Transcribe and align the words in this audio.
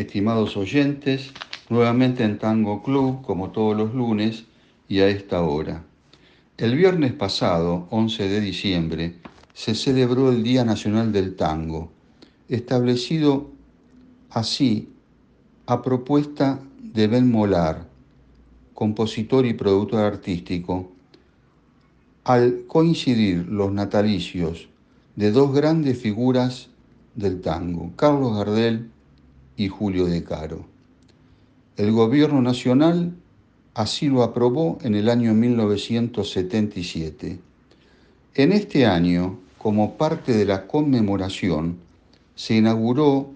Estimados 0.00 0.56
oyentes, 0.56 1.32
nuevamente 1.68 2.24
en 2.24 2.38
Tango 2.38 2.82
Club, 2.82 3.22
como 3.22 3.50
todos 3.50 3.76
los 3.76 3.94
lunes, 3.94 4.44
y 4.88 4.98
a 4.98 5.08
esta 5.08 5.42
hora. 5.42 5.84
El 6.56 6.74
viernes 6.74 7.12
pasado, 7.12 7.86
11 7.90 8.28
de 8.28 8.40
diciembre, 8.40 9.14
se 9.52 9.76
celebró 9.76 10.30
el 10.30 10.42
Día 10.42 10.64
Nacional 10.64 11.12
del 11.12 11.36
Tango, 11.36 11.92
establecido 12.48 13.52
así 14.30 14.88
a 15.66 15.80
propuesta 15.80 16.58
de 16.82 17.06
Ben 17.06 17.30
Molar, 17.30 17.88
compositor 18.74 19.46
y 19.46 19.54
productor 19.54 20.00
artístico, 20.00 20.90
al 22.24 22.64
coincidir 22.66 23.46
los 23.46 23.70
natalicios 23.70 24.68
de 25.14 25.30
dos 25.30 25.54
grandes 25.54 26.00
figuras 26.00 26.68
del 27.14 27.40
tango, 27.40 27.92
Carlos 27.96 28.36
Gardel 28.36 28.90
y 29.56 29.68
Julio 29.68 30.06
De 30.06 30.24
Caro. 30.24 30.64
El 31.76 31.92
gobierno 31.92 32.40
nacional 32.40 33.14
así 33.74 34.08
lo 34.08 34.22
aprobó 34.22 34.78
en 34.82 34.94
el 34.94 35.08
año 35.08 35.34
1977. 35.34 37.38
En 38.34 38.52
este 38.52 38.86
año, 38.86 39.38
como 39.58 39.96
parte 39.96 40.32
de 40.32 40.44
la 40.44 40.66
conmemoración, 40.66 41.78
se 42.34 42.56
inauguró 42.56 43.30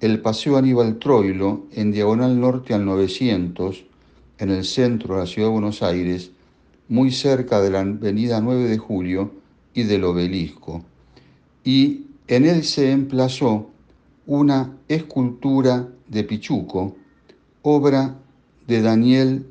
el 0.00 0.20
Paseo 0.20 0.56
Aníbal 0.56 0.98
Troilo 0.98 1.64
en 1.72 1.92
Diagonal 1.92 2.40
Norte 2.40 2.74
al 2.74 2.84
900, 2.84 3.84
en 4.38 4.50
el 4.50 4.64
centro 4.64 5.14
de 5.14 5.20
la 5.20 5.26
ciudad 5.26 5.48
de 5.48 5.52
Buenos 5.52 5.82
Aires, 5.82 6.32
muy 6.88 7.12
cerca 7.12 7.60
de 7.60 7.70
la 7.70 7.80
avenida 7.80 8.40
9 8.40 8.64
de 8.64 8.78
Julio 8.78 9.30
y 9.74 9.84
del 9.84 10.04
obelisco. 10.04 10.82
Y 11.64 12.06
en 12.28 12.46
él 12.46 12.64
se 12.64 12.90
emplazó 12.90 13.70
una 14.26 14.76
escultura 14.88 15.88
de 16.08 16.24
Pichuco, 16.24 16.96
obra 17.62 18.16
de 18.66 18.82
Daniel 18.82 19.46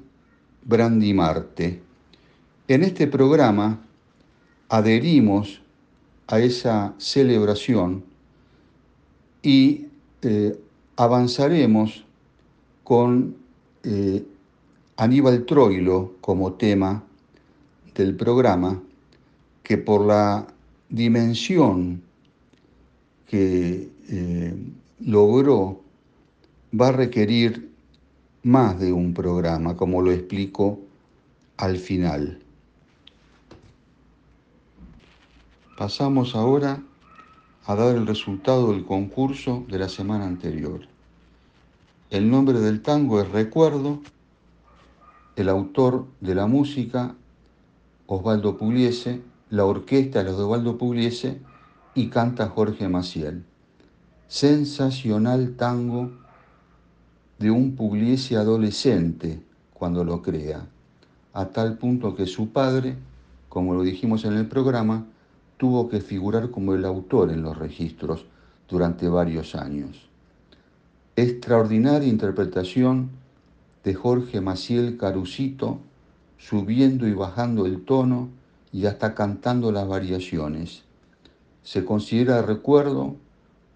Brandimarte. 0.64 1.82
En 2.68 2.84
este 2.84 3.08
programa 3.08 3.82
adherimos 4.70 5.62
a 6.28 6.40
esa 6.40 6.94
celebración 6.98 8.04
y 9.44 9.88
eh, 10.22 10.58
avanzaremos 10.96 12.06
con 12.84 13.36
eh, 13.84 14.24
Aníbal 14.96 15.46
Troilo 15.46 16.14
como 16.22 16.54
tema 16.54 17.04
del 17.96 18.16
programa, 18.16 18.82
que 19.64 19.78
por 19.78 20.06
la 20.06 20.48
dimensión 20.90 22.02
que 23.28 23.91
eh, 24.10 24.56
logró 25.00 25.82
va 26.80 26.90
a 26.90 26.92
requerir 26.92 27.72
más 28.44 28.80
de 28.80 28.92
un 28.92 29.14
programa, 29.14 29.76
como 29.76 30.02
lo 30.02 30.12
explico 30.12 30.80
al 31.58 31.78
final. 31.78 32.40
Pasamos 35.78 36.36
ahora 36.36 36.82
a 37.66 37.76
dar 37.76 37.96
el 37.96 38.08
resultado 38.08 38.72
del 38.72 38.86
concurso 38.86 39.66
de 39.68 39.80
la 39.80 39.90
semana 39.90 40.26
anterior. 40.26 40.82
El 42.10 42.30
nombre 42.30 42.60
del 42.60 42.82
tango 42.82 43.22
es 43.22 43.30
Recuerdo, 43.30 44.02
el 45.36 45.50
autor 45.50 46.08
de 46.20 46.36
la 46.36 46.48
música, 46.48 47.16
Osvaldo 48.06 48.58
Pugliese, 48.58 49.22
la 49.50 49.66
orquesta 49.66 50.22
es 50.22 50.26
de 50.26 50.34
Osvaldo 50.34 50.78
Pugliese 50.78 51.40
y 51.96 52.08
canta 52.08 52.50
Jorge 52.50 52.90
Maciel. 52.90 53.46
Sensacional 54.32 55.58
tango 55.58 56.10
de 57.38 57.52
un 57.52 57.76
Pugliese 57.76 58.38
adolescente 58.38 59.44
cuando 59.74 60.06
lo 60.06 60.22
crea, 60.22 60.70
a 61.34 61.48
tal 61.48 61.78
punto 61.78 62.16
que 62.16 62.26
su 62.26 62.48
padre, 62.48 62.96
como 63.50 63.74
lo 63.74 63.84
dijimos 63.84 64.24
en 64.24 64.32
el 64.32 64.48
programa, 64.48 65.06
tuvo 65.58 65.90
que 65.90 66.00
figurar 66.00 66.50
como 66.50 66.74
el 66.74 66.86
autor 66.86 67.30
en 67.30 67.42
los 67.42 67.58
registros 67.58 68.24
durante 68.70 69.10
varios 69.10 69.54
años. 69.54 70.08
Extraordinaria 71.18 72.08
interpretación 72.08 73.10
de 73.84 73.96
Jorge 73.96 74.40
Maciel 74.40 74.96
Carucito, 74.96 75.82
subiendo 76.38 77.06
y 77.06 77.12
bajando 77.12 77.66
el 77.66 77.84
tono 77.84 78.30
y 78.72 78.86
hasta 78.86 79.14
cantando 79.14 79.74
las 79.74 79.90
variaciones. 79.90 80.84
Se 81.64 81.84
considera, 81.84 82.42
recuerdo, 82.42 83.18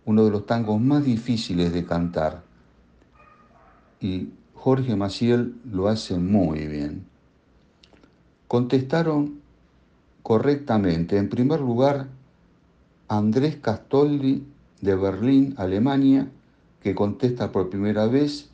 uno 0.05 0.23
de 0.23 0.31
los 0.31 0.45
tangos 0.45 0.79
más 0.79 1.03
difíciles 1.03 1.73
de 1.73 1.85
cantar. 1.85 2.43
Y 3.99 4.29
Jorge 4.53 4.95
Maciel 4.95 5.55
lo 5.69 5.87
hace 5.87 6.17
muy 6.17 6.67
bien. 6.67 7.05
Contestaron 8.47 9.39
correctamente. 10.21 11.17
En 11.17 11.29
primer 11.29 11.59
lugar, 11.59 12.07
Andrés 13.07 13.57
Castoldi 13.57 14.43
de 14.81 14.95
Berlín, 14.95 15.53
Alemania, 15.57 16.29
que 16.81 16.95
contesta 16.95 17.51
por 17.51 17.69
primera 17.69 18.07
vez. 18.07 18.49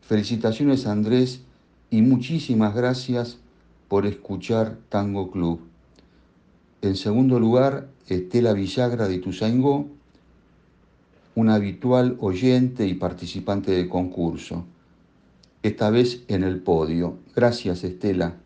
Felicitaciones 0.00 0.86
Andrés 0.86 1.42
y 1.90 2.02
muchísimas 2.02 2.74
gracias 2.74 3.38
por 3.88 4.06
escuchar 4.06 4.78
Tango 4.88 5.30
Club. 5.30 5.60
En 6.80 6.96
segundo 6.96 7.38
lugar, 7.38 7.88
Estela 8.08 8.52
Villagra 8.52 9.06
de 9.06 9.16
Ituzaingó, 9.16 9.86
una 11.34 11.54
habitual 11.54 12.16
oyente 12.20 12.86
y 12.86 12.94
participante 12.94 13.72
del 13.72 13.88
concurso, 13.88 14.64
esta 15.62 15.90
vez 15.90 16.24
en 16.28 16.42
el 16.42 16.60
podio. 16.60 17.18
Gracias 17.34 17.84
Estela. 17.84 18.36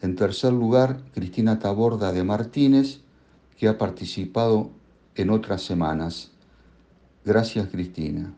En 0.00 0.16
tercer 0.16 0.52
lugar, 0.52 1.00
Cristina 1.14 1.58
Taborda 1.58 2.12
de 2.12 2.24
Martínez, 2.24 3.00
que 3.56 3.68
ha 3.68 3.78
participado 3.78 4.70
en 5.14 5.30
otras 5.30 5.62
semanas. 5.62 6.32
Gracias, 7.24 7.68
Cristina. 7.68 8.34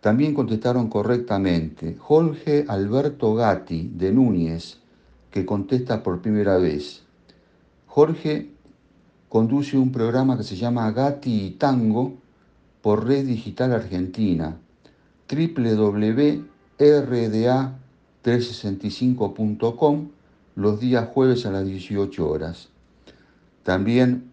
También 0.00 0.34
contestaron 0.34 0.88
correctamente 0.88 1.94
Jorge 1.96 2.64
Alberto 2.66 3.34
Gatti 3.34 3.92
de 3.94 4.10
Núñez, 4.10 4.80
que 5.30 5.46
contesta 5.46 6.02
por 6.02 6.20
primera 6.20 6.58
vez. 6.58 7.04
Jorge 7.86 8.50
conduce 9.32 9.78
un 9.78 9.90
programa 9.92 10.36
que 10.36 10.42
se 10.42 10.56
llama 10.56 10.92
Gatti 10.92 11.46
y 11.46 11.50
Tango 11.52 12.18
por 12.82 13.06
Red 13.06 13.24
Digital 13.24 13.72
Argentina, 13.72 14.58
www.rda 15.26 16.48
365.com 18.22 20.08
los 20.54 20.80
días 20.80 21.08
jueves 21.08 21.46
a 21.46 21.50
las 21.50 21.64
18 21.64 22.28
horas. 22.28 22.68
También 23.62 24.30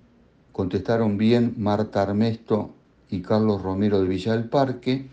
contestaron 0.51 1.17
bien 1.17 1.53
Marta 1.55 2.01
Armesto 2.01 2.71
y 3.09 3.21
Carlos 3.21 3.61
Romero 3.61 4.01
de 4.01 4.07
Villa 4.09 4.33
del 4.33 4.49
Parque, 4.49 5.07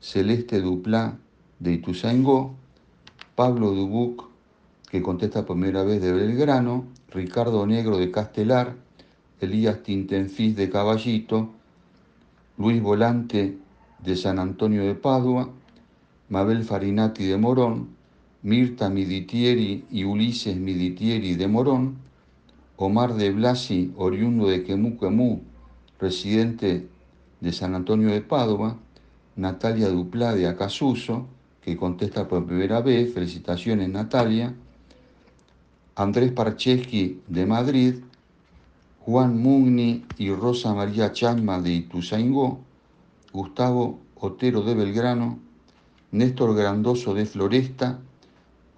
Celeste 0.00 0.60
Duplá 0.60 1.16
de 1.60 1.72
Ituzaingó, 1.72 2.56
Pablo 3.34 3.70
Dubuc, 3.70 4.28
que 4.90 5.00
contesta 5.00 5.46
por 5.46 5.56
primera 5.56 5.82
vez 5.82 6.02
de 6.02 6.12
Belgrano, 6.12 6.84
Ricardo 7.10 7.66
Negro 7.66 7.96
de 7.96 8.10
Castelar, 8.10 8.83
Elías 9.40 9.82
Tintenfis 9.82 10.56
de 10.56 10.70
Caballito, 10.70 11.50
Luis 12.56 12.80
Volante 12.80 13.58
de 13.98 14.16
San 14.16 14.38
Antonio 14.38 14.84
de 14.84 14.94
Padua, 14.94 15.50
Mabel 16.28 16.64
Farinati 16.64 17.24
de 17.24 17.36
Morón, 17.36 17.88
Mirta 18.42 18.90
Miditieri 18.90 19.84
y 19.90 20.04
Ulises 20.04 20.56
Miditieri 20.56 21.34
de 21.34 21.48
Morón, 21.48 21.96
Omar 22.76 23.14
de 23.14 23.30
Blasi, 23.30 23.92
oriundo 23.96 24.48
de 24.48 24.64
Quemú 24.64 25.42
residente 25.98 26.88
de 27.40 27.52
San 27.52 27.74
Antonio 27.74 28.10
de 28.10 28.20
Padua, 28.20 28.76
Natalia 29.36 29.88
Duplá 29.88 30.34
de 30.34 30.46
Acasuso, 30.46 31.26
que 31.60 31.76
contesta 31.76 32.28
por 32.28 32.46
primera 32.46 32.80
vez, 32.80 33.12
felicitaciones 33.14 33.88
Natalia, 33.88 34.54
Andrés 35.96 36.32
Parcheski 36.32 37.20
de 37.26 37.46
Madrid, 37.46 37.94
Juan 39.06 39.38
Mugni 39.38 40.06
y 40.16 40.30
Rosa 40.30 40.72
María 40.72 41.12
Chasma 41.12 41.60
de 41.60 41.72
Ituzaingó, 41.72 42.60
Gustavo 43.34 43.98
Otero 44.14 44.62
de 44.62 44.74
Belgrano, 44.74 45.38
Néstor 46.10 46.56
Grandoso 46.56 47.12
de 47.12 47.26
Floresta, 47.26 47.98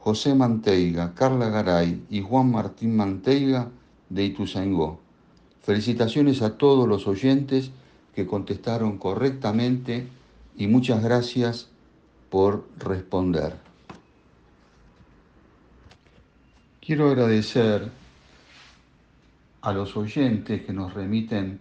José 0.01 0.35
Manteiga, 0.35 1.15
Carla 1.15 1.49
Garay 1.49 2.03
y 2.11 2.23
Juan 2.23 2.51
Martín 2.51 2.97
Manteiga 2.97 3.71
de 4.09 4.25
Ituzaingó. 4.25 4.99
Felicitaciones 5.63 6.43
a 6.43 6.59
todos 6.59 6.89
los 6.89 7.07
oyentes 7.07 7.71
que 8.13 8.27
contestaron 8.27 8.99
correctamente 8.99 10.09
y 10.57 10.67
muchas 10.67 11.05
gracias 11.05 11.69
por 12.31 12.67
responder. 12.79 13.55
Quiero 16.81 17.11
agradecer 17.11 17.93
a 19.67 19.73
los 19.73 19.97
oyentes 19.97 20.63
que 20.63 20.73
nos 20.73 20.95
remiten 20.95 21.59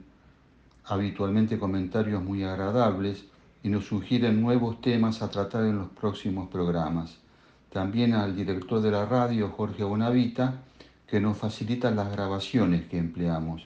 habitualmente 0.84 1.58
comentarios 1.58 2.22
muy 2.22 2.44
agradables 2.44 3.26
y 3.64 3.70
nos 3.70 3.88
sugieren 3.88 4.44
nuevos 4.44 4.80
temas 4.80 5.24
a 5.24 5.32
tratar 5.32 5.66
en 5.66 5.80
los 5.80 5.90
próximos 5.90 6.48
programas. 6.50 7.18
También 7.72 8.14
al 8.14 8.36
director 8.36 8.80
de 8.80 8.92
la 8.92 9.08
radio, 9.08 9.50
Jorge 9.50 9.84
Bonavita, 9.84 10.62
que 11.08 11.20
nos 11.20 11.36
facilita 11.36 11.90
las 11.90 12.12
grabaciones 12.12 12.86
que 12.86 13.00
empleamos. 13.00 13.66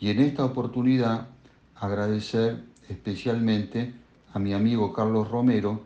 Y 0.00 0.08
en 0.08 0.20
esta 0.20 0.46
oportunidad 0.46 1.26
agradecer 1.74 2.64
especialmente 2.88 3.92
a 4.32 4.38
mi 4.38 4.54
amigo 4.54 4.94
Carlos 4.94 5.30
Romero, 5.30 5.82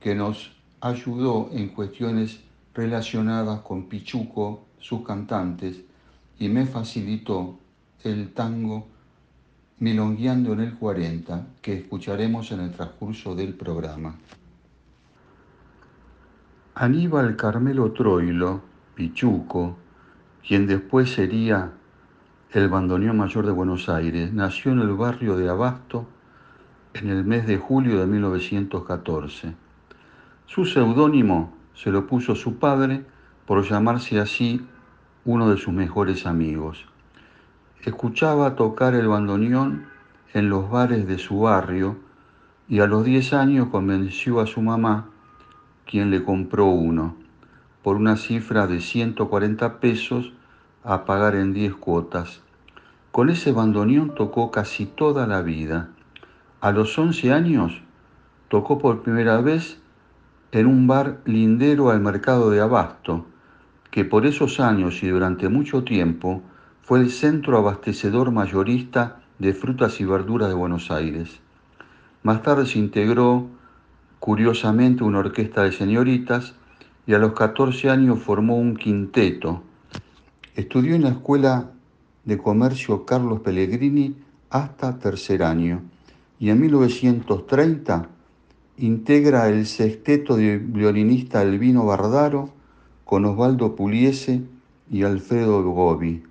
que 0.00 0.14
nos 0.14 0.56
ayudó 0.80 1.50
en 1.52 1.68
cuestiones 1.68 2.40
relacionadas 2.72 3.60
con 3.60 3.84
Pichuco, 3.90 4.64
sus 4.78 5.04
cantantes, 5.04 5.84
y 6.38 6.48
me 6.48 6.66
facilitó 6.66 7.58
el 8.02 8.32
tango 8.32 8.88
Milongueando 9.80 10.52
en 10.52 10.60
el 10.60 10.74
40, 10.74 11.46
que 11.60 11.74
escucharemos 11.74 12.52
en 12.52 12.60
el 12.60 12.70
transcurso 12.70 13.34
del 13.34 13.54
programa. 13.54 14.14
Aníbal 16.76 17.36
Carmelo 17.36 17.92
Troilo, 17.92 18.62
Pichuco, 18.94 19.76
quien 20.46 20.66
después 20.66 21.10
sería 21.12 21.72
el 22.52 22.68
bandoneón 22.68 23.16
mayor 23.16 23.46
de 23.46 23.52
Buenos 23.52 23.88
Aires, 23.88 24.32
nació 24.32 24.72
en 24.72 24.78
el 24.80 24.94
barrio 24.94 25.36
de 25.36 25.48
Abasto 25.48 26.06
en 26.94 27.08
el 27.10 27.24
mes 27.24 27.46
de 27.46 27.58
julio 27.58 27.98
de 27.98 28.06
1914. 28.06 29.54
Su 30.46 30.64
seudónimo 30.64 31.52
se 31.74 31.90
lo 31.90 32.06
puso 32.06 32.36
su 32.36 32.58
padre 32.58 33.04
por 33.46 33.68
llamarse 33.68 34.20
así 34.20 34.64
uno 35.24 35.48
de 35.48 35.56
sus 35.56 35.72
mejores 35.72 36.26
amigos. 36.26 36.86
Escuchaba 37.82 38.56
tocar 38.56 38.94
el 38.94 39.08
bandoneón 39.08 39.86
en 40.32 40.50
los 40.50 40.70
bares 40.70 41.06
de 41.06 41.18
su 41.18 41.40
barrio 41.40 41.96
y 42.68 42.80
a 42.80 42.86
los 42.86 43.04
10 43.04 43.32
años 43.34 43.68
convenció 43.68 44.40
a 44.40 44.46
su 44.46 44.60
mamá, 44.60 45.08
quien 45.86 46.10
le 46.10 46.24
compró 46.24 46.66
uno, 46.66 47.16
por 47.82 47.96
una 47.96 48.16
cifra 48.16 48.66
de 48.66 48.80
140 48.80 49.80
pesos 49.80 50.32
a 50.82 51.04
pagar 51.04 51.34
en 51.34 51.52
10 51.52 51.74
cuotas. 51.74 52.42
Con 53.10 53.30
ese 53.30 53.52
bandoneón 53.52 54.14
tocó 54.14 54.50
casi 54.50 54.86
toda 54.86 55.26
la 55.26 55.40
vida. 55.40 55.90
A 56.60 56.72
los 56.72 56.98
11 56.98 57.32
años 57.32 57.82
tocó 58.48 58.78
por 58.78 59.02
primera 59.02 59.40
vez 59.40 59.80
en 60.52 60.66
un 60.66 60.86
bar 60.86 61.20
lindero 61.24 61.90
al 61.90 62.00
mercado 62.00 62.50
de 62.50 62.60
Abasto, 62.60 63.26
que 63.94 64.04
por 64.04 64.26
esos 64.26 64.58
años 64.58 65.04
y 65.04 65.06
durante 65.06 65.48
mucho 65.48 65.84
tiempo 65.84 66.42
fue 66.82 66.98
el 66.98 67.12
centro 67.12 67.58
abastecedor 67.58 68.32
mayorista 68.32 69.20
de 69.38 69.54
frutas 69.54 70.00
y 70.00 70.04
verduras 70.04 70.48
de 70.48 70.54
Buenos 70.56 70.90
Aires. 70.90 71.38
Más 72.24 72.42
tarde 72.42 72.66
se 72.66 72.80
integró, 72.80 73.46
curiosamente, 74.18 75.04
una 75.04 75.20
orquesta 75.20 75.62
de 75.62 75.70
señoritas 75.70 76.56
y 77.06 77.14
a 77.14 77.20
los 77.20 77.34
14 77.34 77.88
años 77.88 78.18
formó 78.18 78.56
un 78.56 78.74
quinteto. 78.74 79.62
Estudió 80.56 80.96
en 80.96 81.02
la 81.02 81.10
Escuela 81.10 81.70
de 82.24 82.36
Comercio 82.36 83.06
Carlos 83.06 83.42
Pellegrini 83.42 84.16
hasta 84.50 84.98
tercer 84.98 85.44
año 85.44 85.82
y 86.40 86.50
en 86.50 86.60
1930 86.60 88.08
integra 88.78 89.48
el 89.48 89.66
sexteto 89.66 90.34
de 90.34 90.58
violinista 90.58 91.42
Elvino 91.42 91.86
Bardaro 91.86 92.53
con 93.04 93.24
Osvaldo 93.24 93.76
Puliese 93.76 94.42
y 94.90 95.02
Alfredo 95.02 95.62
Gobi. 95.62 96.22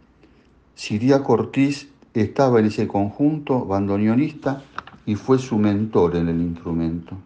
Siria 0.75 1.23
Cortiz 1.23 1.89
estaba 2.13 2.59
en 2.59 2.65
ese 2.65 2.87
conjunto 2.87 3.65
bandoneonista 3.65 4.63
y 5.05 5.15
fue 5.15 5.37
su 5.39 5.57
mentor 5.57 6.15
en 6.15 6.29
el 6.29 6.41
instrumento. 6.41 7.17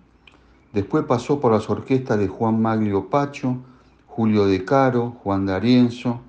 Después 0.73 1.05
pasó 1.05 1.39
por 1.39 1.51
las 1.51 1.69
orquestas 1.69 2.19
de 2.19 2.27
Juan 2.27 2.61
Maglio 2.61 3.09
Pacho, 3.09 3.57
Julio 4.05 4.45
De 4.45 4.65
Caro, 4.65 5.15
Juan 5.23 5.45
D'Arienzo, 5.45 6.21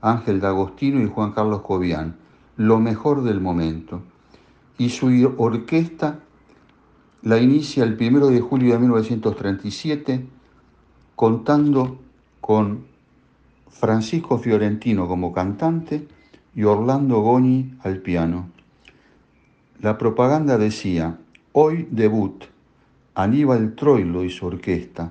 Ángel 0.00 0.40
D'Agostino 0.40 1.00
y 1.00 1.08
Juan 1.08 1.32
Carlos 1.32 1.62
Cobian, 1.62 2.16
lo 2.56 2.80
mejor 2.80 3.22
del 3.22 3.40
momento. 3.40 4.02
Y 4.78 4.90
su 4.90 5.34
orquesta 5.38 6.18
la 7.22 7.38
inicia 7.38 7.84
el 7.84 7.96
1 7.98 8.26
de 8.26 8.40
julio 8.40 8.74
de 8.74 8.78
1937 8.80 10.26
contando 11.16 11.98
con 12.44 12.84
Francisco 13.70 14.36
Fiorentino 14.36 15.08
como 15.08 15.32
cantante 15.32 16.06
y 16.54 16.64
Orlando 16.64 17.22
Goñi 17.22 17.72
al 17.82 18.02
piano. 18.02 18.50
La 19.80 19.96
propaganda 19.96 20.58
decía, 20.58 21.16
hoy 21.52 21.88
debut, 21.90 22.44
Aníbal 23.14 23.74
Troilo 23.74 24.24
y 24.24 24.28
su 24.28 24.44
orquesta, 24.44 25.10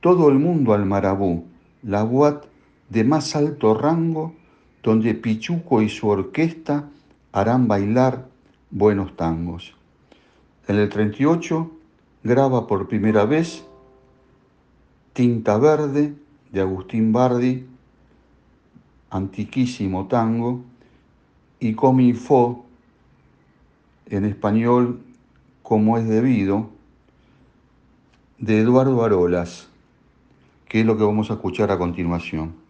todo 0.00 0.28
el 0.28 0.40
mundo 0.40 0.74
al 0.74 0.84
marabú, 0.84 1.44
la 1.84 2.02
boat 2.02 2.46
de 2.88 3.04
más 3.04 3.36
alto 3.36 3.74
rango, 3.74 4.34
donde 4.82 5.14
Pichuco 5.14 5.82
y 5.82 5.88
su 5.88 6.08
orquesta 6.08 6.88
harán 7.30 7.68
bailar 7.68 8.26
buenos 8.72 9.14
tangos. 9.14 9.76
En 10.66 10.80
el 10.80 10.88
38 10.88 11.70
graba 12.24 12.66
por 12.66 12.88
primera 12.88 13.24
vez 13.24 13.64
Tinta 15.12 15.58
Verde 15.58 16.20
de 16.52 16.60
Agustín 16.60 17.12
Bardi, 17.12 17.66
antiquísimo 19.10 20.06
tango, 20.06 20.62
y 21.58 21.74
Comi 21.74 22.12
Fo, 22.12 22.64
en 24.06 24.24
español 24.26 25.00
como 25.62 25.96
es 25.96 26.06
debido, 26.06 26.68
de 28.38 28.60
Eduardo 28.60 29.02
Arolas, 29.02 29.68
que 30.68 30.80
es 30.80 30.86
lo 30.86 30.98
que 30.98 31.04
vamos 31.04 31.30
a 31.30 31.34
escuchar 31.34 31.70
a 31.70 31.78
continuación. 31.78 32.61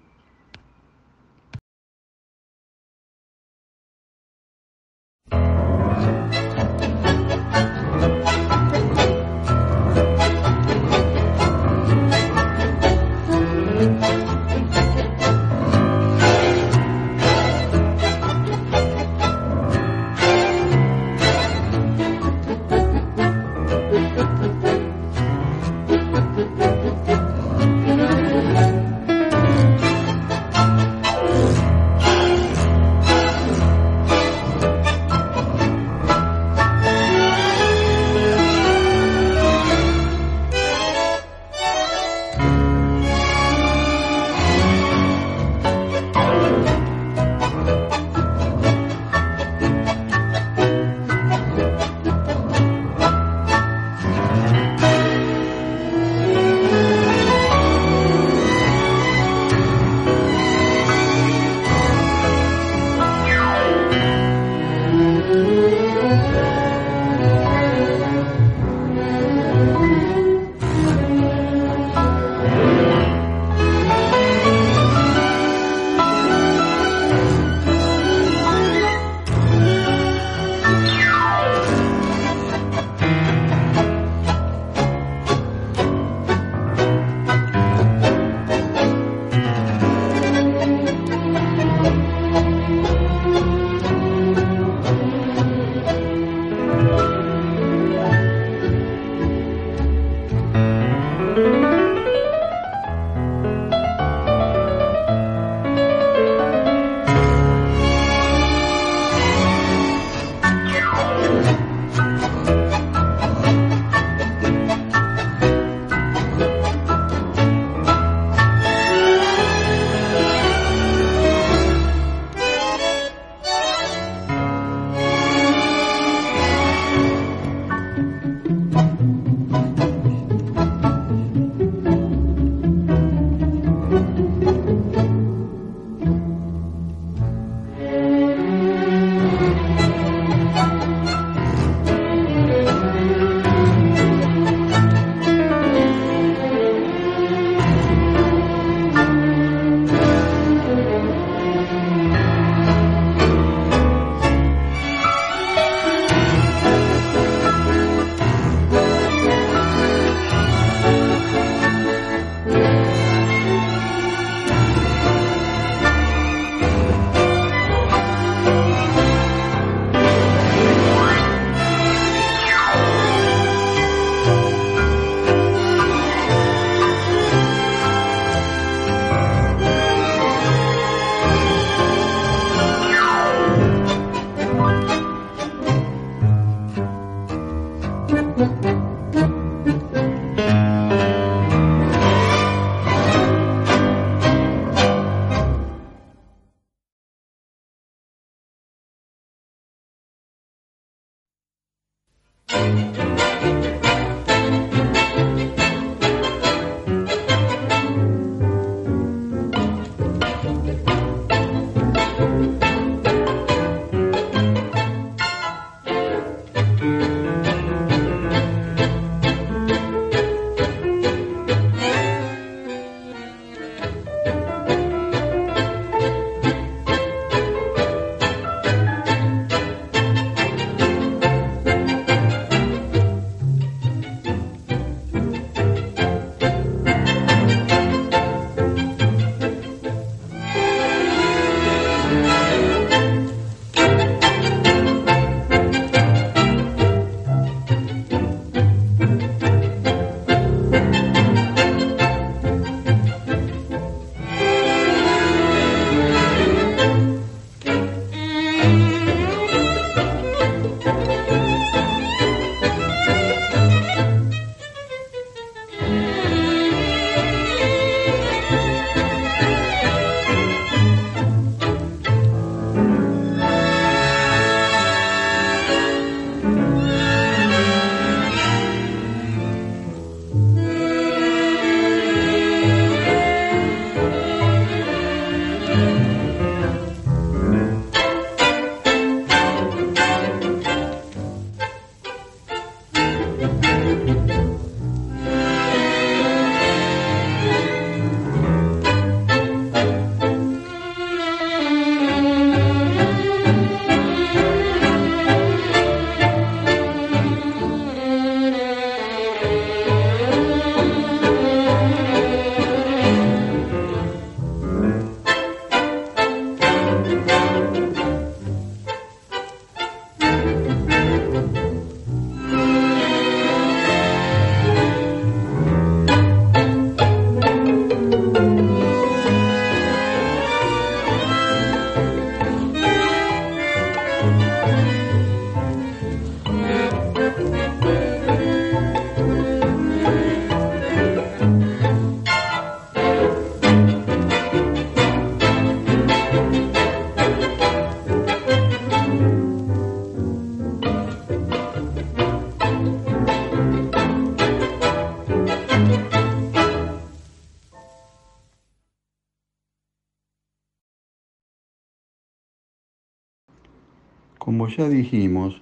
Como 364.62 364.72
ya 364.72 364.88
dijimos, 364.88 365.60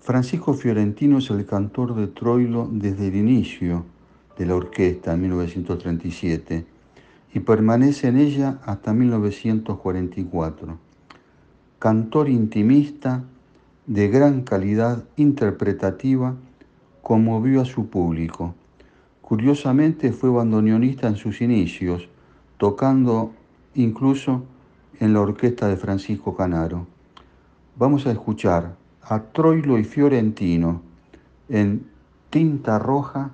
Francisco 0.00 0.54
Fiorentino 0.54 1.18
es 1.18 1.30
el 1.30 1.46
cantor 1.46 1.94
de 1.94 2.08
Troilo 2.08 2.68
desde 2.68 3.06
el 3.06 3.14
inicio 3.14 3.84
de 4.36 4.44
la 4.44 4.56
orquesta 4.56 5.12
en 5.12 5.20
1937 5.20 6.66
y 7.32 7.38
permanece 7.38 8.08
en 8.08 8.16
ella 8.16 8.58
hasta 8.66 8.92
1944. 8.92 10.78
Cantor 11.78 12.28
intimista 12.28 13.22
de 13.86 14.08
gran 14.08 14.42
calidad 14.42 15.04
interpretativa, 15.14 16.34
conmovió 17.02 17.60
a 17.60 17.66
su 17.66 17.86
público. 17.86 18.56
Curiosamente 19.20 20.10
fue 20.10 20.30
bandoneonista 20.30 21.06
en 21.06 21.14
sus 21.14 21.40
inicios, 21.40 22.08
tocando 22.58 23.30
incluso 23.76 24.42
en 24.98 25.12
la 25.12 25.20
orquesta 25.20 25.68
de 25.68 25.76
Francisco 25.76 26.34
Canaro 26.34 26.90
vamos 27.76 28.06
a 28.06 28.12
escuchar 28.12 28.76
a 29.02 29.20
Troilo 29.20 29.78
y 29.78 29.84
Fiorentino 29.84 30.82
en 31.48 31.86
tinta 32.30 32.78
roja, 32.78 33.30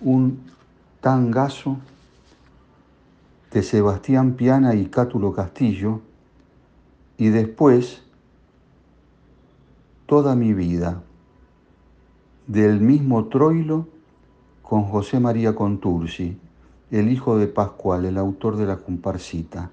un 0.00 0.40
tangazo 1.00 1.78
de 3.52 3.62
Sebastián 3.62 4.34
Piana 4.34 4.74
y 4.74 4.86
Cátulo 4.86 5.32
Castillo, 5.32 6.00
y 7.16 7.28
después 7.28 8.02
toda 10.06 10.34
mi 10.34 10.52
vida, 10.52 11.02
del 12.46 12.80
mismo 12.80 13.26
Troilo 13.26 13.88
con 14.62 14.84
José 14.84 15.20
María 15.20 15.54
Contursi, 15.54 16.36
el 16.90 17.10
hijo 17.10 17.38
de 17.38 17.46
Pascual, 17.46 18.04
el 18.04 18.18
autor 18.18 18.56
de 18.56 18.66
la 18.66 18.76
comparsita. 18.76 19.70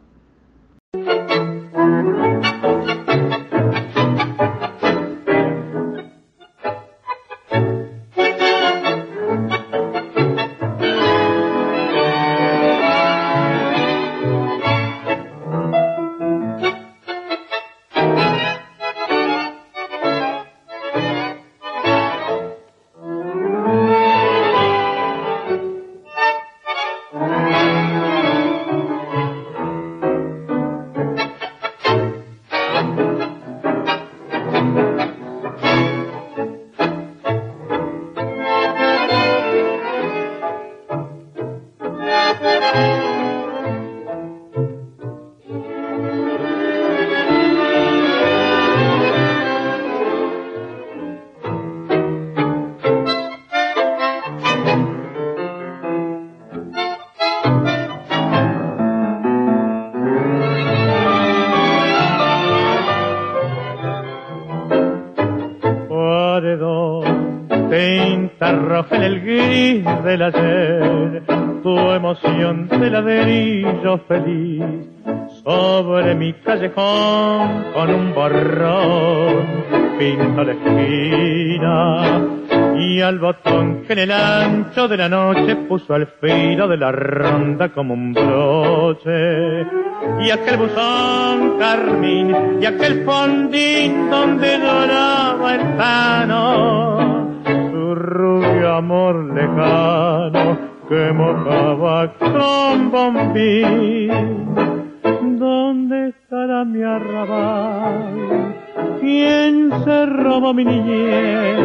Sobre 75.43 76.15
mi 76.15 76.33
callejón 76.33 77.65
con 77.73 77.93
un 77.93 78.13
borrón 78.13 79.45
pinta 79.99 80.43
la 80.43 80.53
esquina 80.53 82.21
y 82.77 83.01
al 83.01 83.19
botón 83.19 83.83
que 83.85 83.93
en 83.93 83.99
el 83.99 84.11
ancho 84.11 84.87
de 84.87 84.97
la 84.97 85.09
noche 85.09 85.55
puso 85.67 85.93
al 85.93 86.07
filo 86.19 86.67
de 86.67 86.77
la 86.77 86.91
ronda 86.91 87.69
como 87.69 87.93
un 87.93 88.13
broche. 88.13 89.61
Y 90.21 90.31
aquel 90.31 90.57
buzón 90.57 91.57
carmín 91.59 92.59
y 92.61 92.65
aquel 92.65 93.03
fondín 93.05 94.09
donde 94.09 94.57
doraba 94.57 95.55
el 95.55 95.61
pano 95.77 97.31
su 97.45 97.95
rubio 97.95 98.73
amor 98.73 99.33
lejano 99.33 100.70
que 100.91 101.13
mojaba 101.13 102.13
con 102.19 102.91
bombín 102.91 104.11
¿Dónde 105.39 106.09
estará 106.09 106.65
mi 106.65 106.83
arrabal? 106.83 108.55
¿Quién 108.99 109.71
se 109.85 110.05
robó 110.05 110.53
mi 110.53 110.65
niñez? 110.65 111.59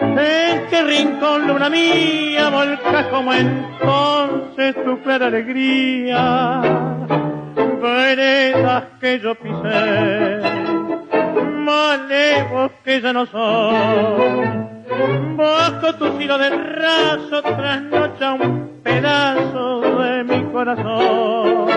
¿En 0.00 0.66
qué 0.70 0.82
rincón 0.84 1.48
luna 1.48 1.68
mía 1.68 2.48
volca 2.48 3.10
como 3.10 3.32
entonces 3.34 4.84
tu 4.84 5.02
clara 5.02 5.26
alegría? 5.26 6.60
Veredas 7.82 8.84
que 9.00 9.18
yo 9.18 9.34
pisé, 9.34 10.40
malevos 11.70 12.70
que 12.84 13.00
ya 13.00 13.12
no 13.12 13.26
son, 13.26 14.67
bajo 15.36 15.94
tu 15.94 16.20
hilo 16.20 16.38
de 16.38 16.50
raso 16.50 17.42
trasnocha 17.42 18.32
un 18.34 18.80
pedazo 18.82 19.80
de 19.80 20.24
mi 20.24 20.44
corazón. 20.52 21.68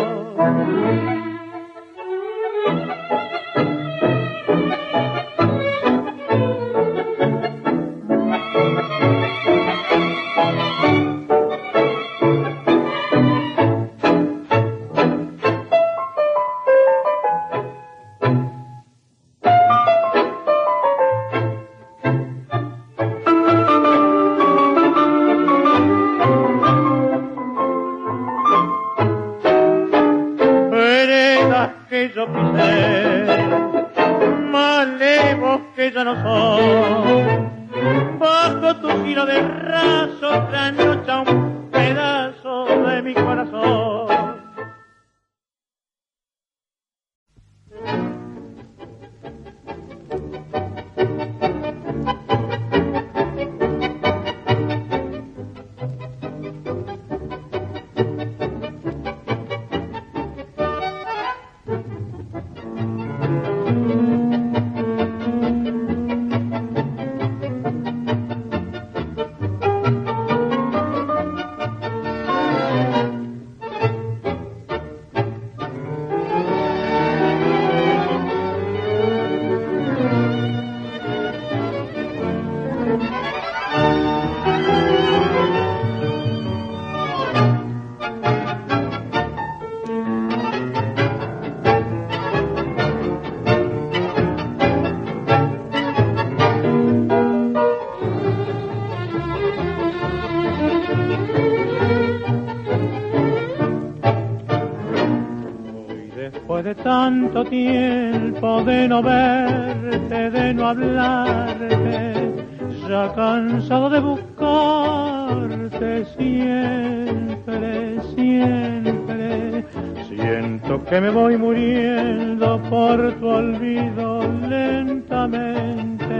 Tanto 107.11 107.43
tiempo 107.45 108.63
de 108.63 108.87
no 108.87 109.03
verte, 109.03 110.29
de 110.29 110.53
no 110.53 110.67
hablarte, 110.67 112.45
ya 112.87 113.11
cansado 113.13 113.89
de 113.89 113.99
buscarte 113.99 116.05
siempre, 116.17 117.99
siempre. 118.15 119.65
Siento 120.07 120.81
que 120.85 121.01
me 121.01 121.09
voy 121.09 121.35
muriendo 121.37 122.61
por 122.69 123.11
tu 123.19 123.27
olvido 123.27 124.21
lentamente 124.47 126.15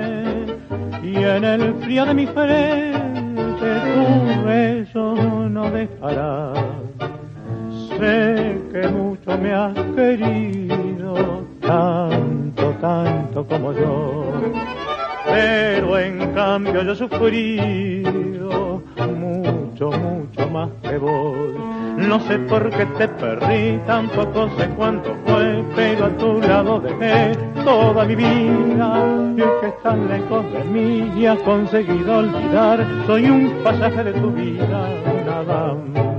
y 1.04 1.16
en 1.16 1.46
el 1.46 1.74
frío 1.76 2.06
de 2.06 2.14
mi 2.14 2.28
frente 2.28 2.81
sufrido 17.22 18.82
mucho, 18.98 19.92
mucho 19.92 20.50
más 20.50 20.70
que 20.82 20.98
vos. 20.98 21.36
No 21.98 22.20
sé 22.22 22.40
por 22.40 22.70
qué 22.72 22.86
te 22.98 23.08
perdí, 23.08 23.80
tampoco 23.86 24.50
sé 24.58 24.68
cuánto 24.76 25.16
fue, 25.26 25.64
pero 25.76 26.06
a 26.06 26.10
tu 26.18 26.42
lado 26.42 26.80
dejé 26.80 27.38
toda 27.64 28.06
mi 28.06 28.16
vida. 28.16 29.34
Y 29.34 29.62
que 29.62 29.68
estás 29.68 29.98
lejos 29.98 30.46
de 30.52 30.64
mí 30.64 31.12
y 31.16 31.26
has 31.28 31.42
conseguido 31.44 32.18
olvidar, 32.18 32.86
soy 33.06 33.30
un 33.30 33.64
pasaje 33.64 34.04
de 34.04 34.14
tu 34.14 34.32
vida, 34.32 34.90
nada 35.26 35.76
más. 35.94 36.11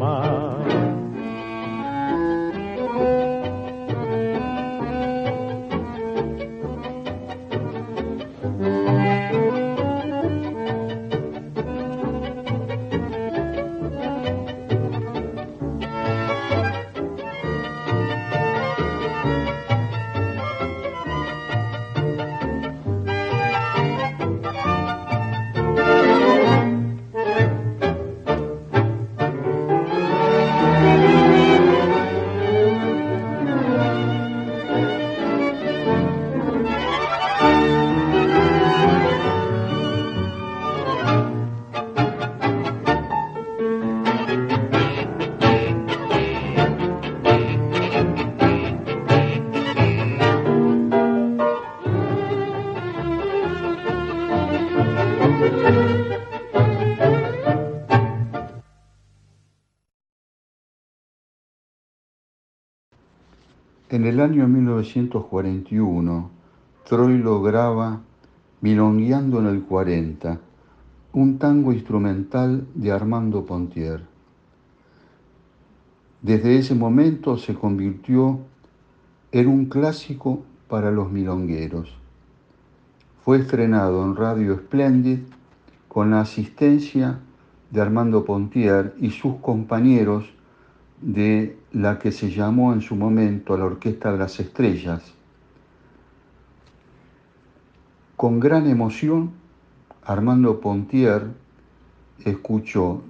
En 63.92 64.06
el 64.06 64.20
año 64.20 64.48
1941, 64.48 66.30
Troilo 66.88 67.42
graba 67.42 68.00
Milongueando 68.62 69.40
en 69.40 69.46
el 69.48 69.64
40, 69.64 70.40
un 71.12 71.38
tango 71.38 71.74
instrumental 71.74 72.66
de 72.74 72.90
Armando 72.90 73.44
Pontier. 73.44 74.00
Desde 76.22 76.56
ese 76.56 76.74
momento 76.74 77.36
se 77.36 77.54
convirtió 77.54 78.38
en 79.30 79.48
un 79.48 79.66
clásico 79.66 80.42
para 80.68 80.90
los 80.90 81.12
milongueros. 81.12 81.94
fue 83.22 83.40
estrenado 83.40 84.06
en 84.06 84.16
Radio 84.16 84.56
Splendid 84.56 85.18
con 85.88 86.12
la 86.12 86.22
asistencia 86.22 87.18
de 87.70 87.82
Armando 87.82 88.24
Pontier 88.24 88.94
y 88.98 89.10
sus 89.10 89.34
compañeros 89.42 90.32
de 91.02 91.58
la 91.72 91.98
que 91.98 92.12
se 92.12 92.30
llamó 92.30 92.72
en 92.72 92.82
su 92.82 92.96
momento 92.96 93.56
la 93.56 93.64
Orquesta 93.64 94.12
de 94.12 94.18
las 94.18 94.38
Estrellas. 94.40 95.02
Con 98.16 98.38
gran 98.38 98.68
emoción, 98.68 99.32
Armando 100.04 100.60
Pontier 100.60 101.26
escuchó 102.24 103.02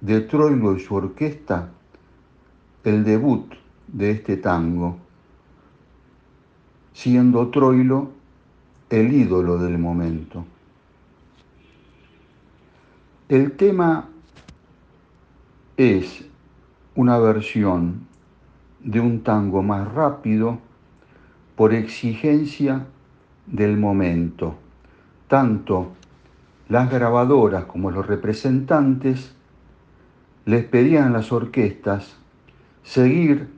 de 0.00 0.20
Troilo 0.20 0.76
y 0.76 0.80
su 0.80 0.94
orquesta 0.94 1.70
el 2.84 3.04
debut 3.04 3.54
de 3.86 4.10
este 4.10 4.36
tango, 4.36 4.98
siendo 6.92 7.48
Troilo 7.48 8.10
el 8.90 9.12
ídolo 9.12 9.58
del 9.58 9.78
momento. 9.78 10.44
El 13.28 13.52
tema 13.52 14.08
es 15.76 16.24
una 16.94 17.18
versión 17.18 18.06
de 18.80 19.00
un 19.00 19.22
tango 19.22 19.62
más 19.62 19.92
rápido 19.92 20.58
por 21.56 21.72
exigencia 21.74 22.86
del 23.46 23.76
momento. 23.76 24.54
Tanto 25.28 25.92
las 26.68 26.90
grabadoras 26.90 27.64
como 27.64 27.90
los 27.90 28.06
representantes 28.06 29.34
les 30.44 30.64
pedían 30.64 31.04
a 31.04 31.10
las 31.10 31.32
orquestas 31.32 32.16
seguir 32.82 33.48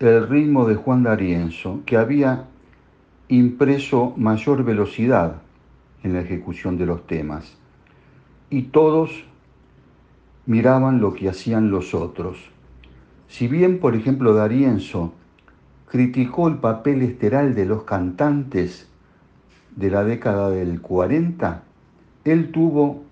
el 0.00 0.28
ritmo 0.28 0.66
de 0.66 0.74
Juan 0.74 1.02
D'Arienzo, 1.02 1.80
que 1.86 1.96
había 1.96 2.44
impreso 3.28 4.12
mayor 4.16 4.64
velocidad 4.64 5.36
en 6.02 6.12
la 6.12 6.20
ejecución 6.20 6.76
de 6.76 6.86
los 6.86 7.06
temas 7.06 7.56
y 8.50 8.62
todos 8.62 9.24
miraban 10.46 11.00
lo 11.00 11.14
que 11.14 11.28
hacían 11.28 11.70
los 11.70 11.94
otros. 11.94 12.38
Si 13.28 13.48
bien, 13.48 13.78
por 13.80 13.94
ejemplo, 13.94 14.34
Darienzo 14.34 15.12
criticó 15.88 16.48
el 16.48 16.56
papel 16.56 17.02
esteral 17.02 17.54
de 17.54 17.66
los 17.66 17.84
cantantes 17.84 18.88
de 19.74 19.90
la 19.90 20.04
década 20.04 20.50
del 20.50 20.80
40, 20.80 21.62
él 22.24 22.50
tuvo 22.50 23.02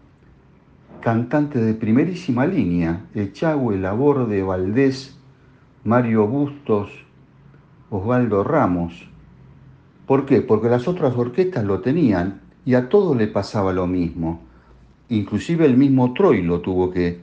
cantantes 1.01 1.65
de 1.65 1.75
primerísima 1.75 2.47
línea, 2.47 3.05
Echagüe, 3.15 3.79
Laborde, 3.79 4.43
Valdés, 4.43 5.17
Mario 5.85 6.27
Bustos, 6.27 6.91
Osvaldo 7.91 8.43
Ramos. 8.43 9.09
¿Por 10.07 10.27
qué? 10.27 10.41
Porque 10.41 10.69
las 10.69 10.89
otras 10.89 11.15
orquestas 11.17 11.65
lo 11.65 11.81
tenían 11.81 12.41
y 12.65 12.75
a 12.75 12.89
todos 12.89 13.17
le 13.17 13.27
pasaba 13.27 13.73
lo 13.73 13.87
mismo 13.87 14.41
inclusive 15.09 15.67
el 15.67 15.77
mismo 15.77 16.13
Troilo 16.13 16.61
tuvo 16.61 16.91
que 16.91 17.21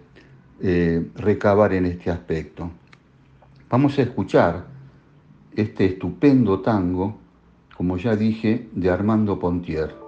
eh, 0.61 1.07
recabar 1.15 1.73
en 1.73 1.85
este 1.85 2.11
aspecto. 2.11 2.69
Vamos 3.71 3.97
a 3.99 4.01
escuchar 4.01 4.65
este 5.55 5.85
estupendo 5.85 6.59
tango, 6.59 7.19
como 7.77 7.95
ya 7.95 8.17
dije, 8.17 8.67
de 8.73 8.89
Armando 8.89 9.39
Pontier. 9.39 10.00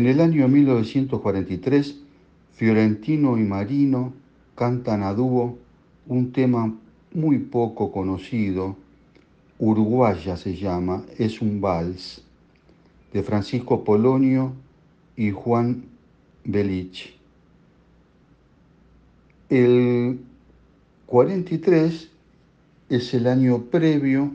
En 0.00 0.06
el 0.06 0.22
año 0.22 0.48
1943, 0.48 2.00
Fiorentino 2.54 3.36
y 3.36 3.42
Marino 3.42 4.14
cantan 4.54 5.02
a 5.02 5.12
dúo 5.12 5.58
un 6.06 6.32
tema 6.32 6.74
muy 7.12 7.36
poco 7.36 7.92
conocido, 7.92 8.78
Uruguaya 9.58 10.38
se 10.38 10.56
llama, 10.56 11.04
es 11.18 11.42
un 11.42 11.60
vals, 11.60 12.24
de 13.12 13.22
Francisco 13.22 13.84
Polonio 13.84 14.54
y 15.16 15.32
Juan 15.32 15.84
Belich. 16.44 17.14
El 19.50 20.18
43 21.04 22.08
es 22.88 23.12
el 23.12 23.26
año 23.26 23.64
previo 23.64 24.32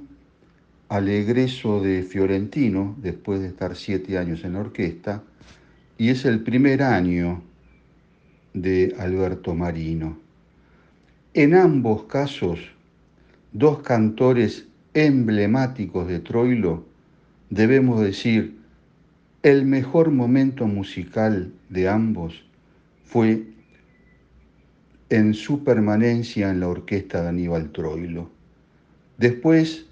al 0.89 1.09
egreso 1.09 1.81
de 1.81 2.03
Fiorentino, 2.03 2.95
después 3.01 3.39
de 3.39 3.47
estar 3.47 3.75
siete 3.75 4.19
años 4.19 4.43
en 4.43 4.53
la 4.53 4.59
orquesta, 4.59 5.23
y 5.97 6.09
es 6.09 6.25
el 6.25 6.41
primer 6.41 6.83
año 6.83 7.41
de 8.53 8.95
Alberto 8.99 9.53
Marino. 9.55 10.17
En 11.33 11.53
ambos 11.53 12.03
casos, 12.03 12.59
dos 13.51 13.79
cantores 13.79 14.67
emblemáticos 14.93 16.07
de 16.07 16.19
Troilo, 16.19 16.85
debemos 17.49 18.01
decir, 18.01 18.57
el 19.43 19.65
mejor 19.65 20.11
momento 20.11 20.65
musical 20.67 21.51
de 21.69 21.87
ambos 21.87 22.43
fue 23.03 23.43
en 25.09 25.33
su 25.33 25.63
permanencia 25.63 26.49
en 26.49 26.61
la 26.61 26.67
orquesta 26.67 27.21
de 27.21 27.29
Aníbal 27.29 27.71
Troilo. 27.71 28.29
Después, 29.17 29.85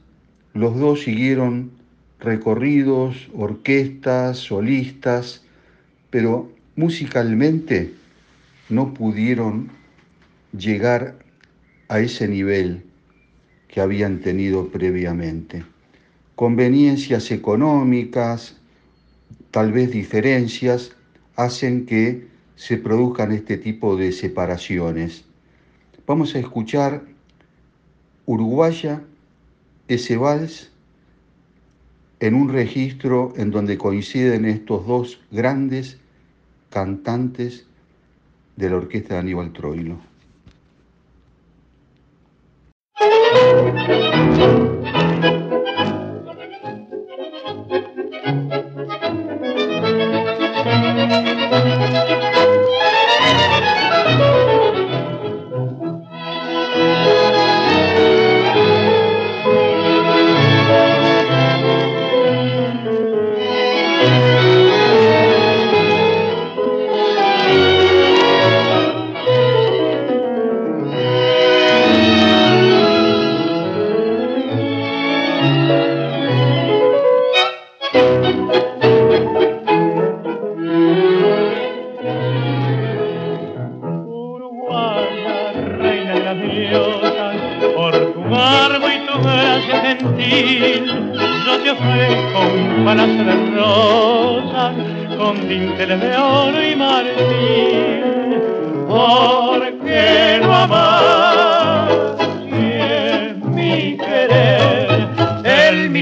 los 0.53 0.77
dos 0.79 1.03
siguieron 1.03 1.71
recorridos, 2.19 3.29
orquestas, 3.33 4.37
solistas, 4.37 5.43
pero 6.13 6.51
musicalmente 6.75 7.91
no 8.69 8.93
pudieron 8.93 9.71
llegar 10.55 11.17
a 11.87 12.01
ese 12.01 12.27
nivel 12.27 12.83
que 13.67 13.81
habían 13.81 14.19
tenido 14.19 14.67
previamente. 14.67 15.65
Conveniencias 16.35 17.31
económicas, 17.31 18.57
tal 19.49 19.71
vez 19.71 19.89
diferencias, 19.89 20.91
hacen 21.35 21.87
que 21.87 22.27
se 22.57 22.77
produzcan 22.77 23.31
este 23.31 23.57
tipo 23.57 23.95
de 23.95 24.11
separaciones. 24.11 25.25
Vamos 26.05 26.35
a 26.35 26.39
escuchar 26.39 27.01
Uruguaya, 28.27 29.01
ese 29.87 30.15
vals, 30.15 30.71
en 32.19 32.35
un 32.35 32.49
registro 32.49 33.33
en 33.35 33.49
donde 33.49 33.79
coinciden 33.79 34.45
estos 34.45 34.85
dos 34.85 35.19
grandes 35.31 35.97
cantantes 36.73 37.67
de 38.55 38.69
la 38.69 38.77
orquesta 38.77 39.13
de 39.13 39.19
Aníbal 39.19 39.53
Troilo. 39.53 39.99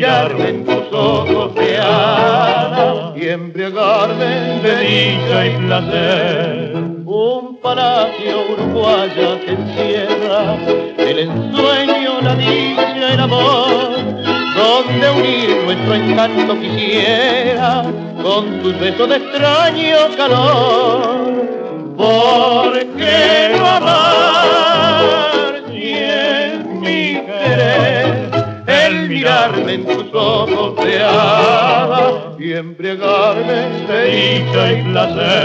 mirarme 0.01 0.49
en 0.49 0.65
tus 0.65 0.91
ojos 0.91 1.53
de 1.53 1.77
hada 1.77 3.13
y 3.15 3.27
embriagarme 3.27 4.59
de 4.63 4.79
dicha 4.79 5.45
y 5.45 5.67
placer. 5.67 6.73
Un 7.05 7.59
palacio 7.61 8.47
uruguaya 8.51 9.39
que 9.45 9.51
encierra 9.51 10.55
el 10.97 11.19
ensueño, 11.19 12.19
la 12.19 12.33
dicha, 12.33 13.13
el 13.13 13.19
amor, 13.19 13.91
donde 14.55 15.11
unir 15.19 15.63
nuestro 15.65 15.93
encanto 15.93 16.59
quisiera 16.59 17.83
con 18.23 18.59
tus 18.63 18.79
besos 18.79 19.07
de 19.07 19.17
extraño 19.17 19.97
calor. 20.17 21.95
Por 21.95 22.70
Alberto 34.53 35.40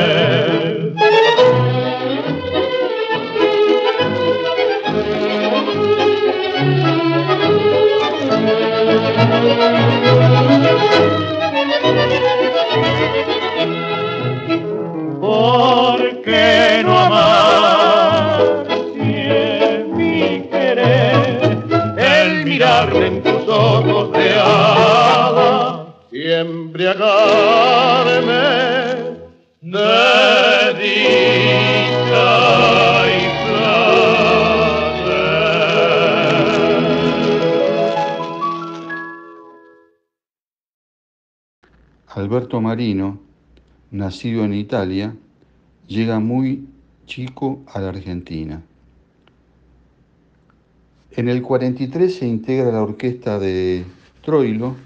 nacido 44.07 44.45
en 44.45 44.55
Italia, 44.55 45.16
llega 45.88 46.21
muy 46.21 46.69
chico 47.07 47.64
a 47.66 47.81
la 47.81 47.88
Argentina. 47.88 48.62
En 51.11 51.29
el 51.29 51.42
43 51.42 52.14
se 52.14 52.25
integra 52.29 52.71
la 52.71 52.83
orquesta 52.83 53.40
de 53.40 53.85
Troilo 54.23 54.77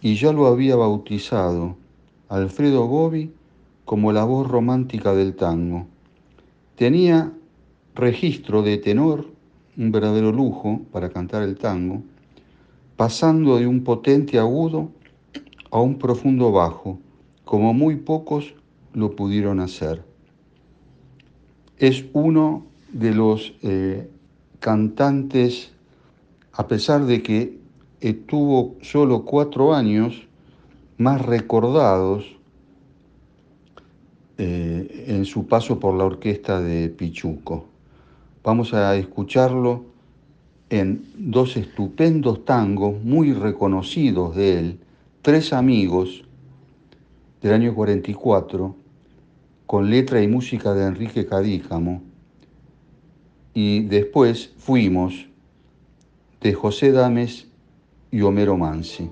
y 0.00 0.14
ya 0.14 0.32
lo 0.32 0.46
había 0.46 0.76
bautizado 0.76 1.76
Alfredo 2.28 2.86
Gobi 2.86 3.32
como 3.84 4.12
la 4.12 4.22
voz 4.22 4.46
romántica 4.46 5.12
del 5.12 5.34
tango. 5.34 5.86
Tenía 6.76 7.32
registro 7.96 8.62
de 8.62 8.78
tenor, 8.78 9.26
un 9.76 9.90
verdadero 9.90 10.30
lujo 10.30 10.82
para 10.92 11.10
cantar 11.10 11.42
el 11.42 11.58
tango, 11.58 12.04
pasando 12.96 13.58
de 13.58 13.66
un 13.66 13.82
potente 13.82 14.38
agudo 14.38 14.92
a 15.72 15.80
un 15.80 15.98
profundo 15.98 16.52
bajo, 16.52 17.00
como 17.52 17.74
muy 17.74 17.96
pocos 17.96 18.54
lo 18.94 19.14
pudieron 19.14 19.60
hacer. 19.60 20.02
Es 21.76 22.02
uno 22.14 22.64
de 22.94 23.14
los 23.14 23.52
eh, 23.60 24.08
cantantes, 24.58 25.70
a 26.54 26.66
pesar 26.66 27.04
de 27.04 27.22
que 27.22 27.58
estuvo 28.00 28.76
solo 28.80 29.26
cuatro 29.26 29.74
años, 29.74 30.26
más 30.96 31.20
recordados 31.20 32.24
eh, 34.38 35.04
en 35.08 35.26
su 35.26 35.46
paso 35.46 35.78
por 35.78 35.94
la 35.94 36.06
orquesta 36.06 36.58
de 36.58 36.88
Pichuco. 36.88 37.66
Vamos 38.42 38.72
a 38.72 38.96
escucharlo 38.96 39.84
en 40.70 41.04
dos 41.18 41.58
estupendos 41.58 42.46
tangos 42.46 43.04
muy 43.04 43.34
reconocidos 43.34 44.36
de 44.36 44.58
él, 44.58 44.78
Tres 45.20 45.52
amigos 45.52 46.24
del 47.42 47.52
año 47.52 47.74
44, 47.74 48.76
con 49.66 49.90
letra 49.90 50.22
y 50.22 50.28
música 50.28 50.74
de 50.74 50.86
Enrique 50.86 51.26
Cadíjamo, 51.26 52.02
y 53.54 53.82
después 53.84 54.52
Fuimos, 54.58 55.28
de 56.40 56.54
José 56.54 56.92
Dames 56.92 57.48
y 58.10 58.22
Homero 58.22 58.56
Mansi. 58.56 59.10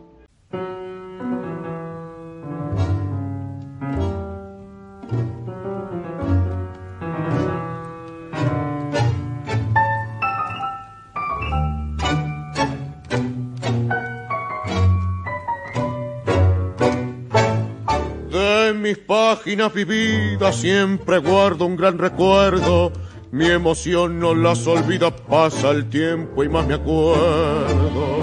Páginas 19.41 19.73
vividas 19.73 20.55
siempre 20.57 21.17
guardo 21.17 21.65
un 21.65 21.75
gran 21.75 21.97
recuerdo. 21.97 22.93
Mi 23.33 23.47
emoción 23.47 24.21
no 24.21 24.35
las 24.35 24.67
olvida, 24.67 25.11
pasa 25.11 25.71
el 25.71 25.89
tiempo 25.89 26.45
y 26.45 26.49
más 26.51 26.67
me 26.67 26.75
acuerdo. 26.75 28.19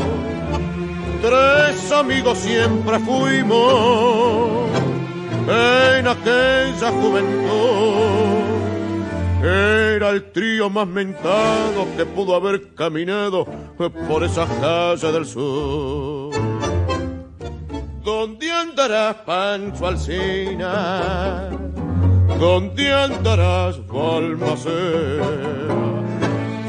Tres 1.20 1.92
amigos 1.92 2.38
siempre 2.38 3.00
fuimos 3.00 4.70
en 5.48 6.08
aquella 6.08 6.92
juventud. 6.92 8.38
Era 9.44 10.12
el 10.12 10.32
trío 10.32 10.70
más 10.70 10.88
mentado 10.88 11.88
que 11.98 12.06
pudo 12.06 12.36
haber 12.36 12.76
caminado 12.76 13.48
por 14.08 14.24
esas 14.24 14.48
calles 14.60 15.14
del 15.14 15.26
sur. 15.26 16.27
¿Dónde 18.08 18.50
andarás, 18.50 19.18
Pancho 19.26 19.86
Alcina? 19.86 21.50
¿Dónde 22.40 22.94
andarás, 22.94 23.86
Balmaceda? 23.86 25.28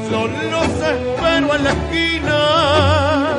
Solo 0.09 0.63
espero 0.63 1.55
en 1.55 1.63
la 1.63 1.71
esquina 1.71 3.37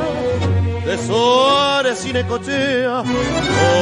de 0.86 0.96
Suárez 0.96 2.06
y 2.06 2.14
Necochea. 2.14 3.02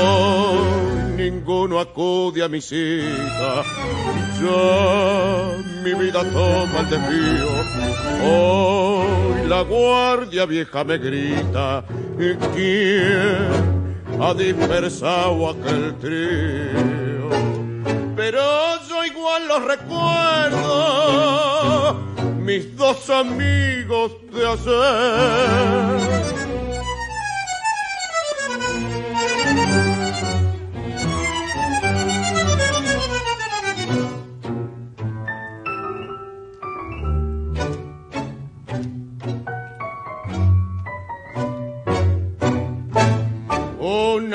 Hoy 0.03 1.13
ninguno 1.17 1.79
acude 1.79 2.43
a 2.43 2.49
mi 2.49 2.61
cita. 2.61 3.63
Ya 4.41 5.63
mi 5.85 5.95
vida 5.95 6.25
toma 6.25 6.81
el 6.81 6.91
desvío. 6.91 7.51
Hoy 8.25 9.47
la 9.47 9.63
guardia 9.63 10.45
vieja 10.45 10.83
me 10.83 10.99
grita. 10.99 11.85
¿Quién 12.53 13.78
ha 14.21 14.35
dispersado 14.35 15.51
aquel 15.51 15.97
trío. 15.99 17.31
Pero 18.17 18.41
yo 18.89 19.05
igual 19.05 19.49
los 19.49 19.65
recuerdo, 19.65 21.15
mis 22.41 22.77
dos 22.77 23.09
amigos 23.11 24.13
de 24.33 24.47
hacer. 24.47 25.99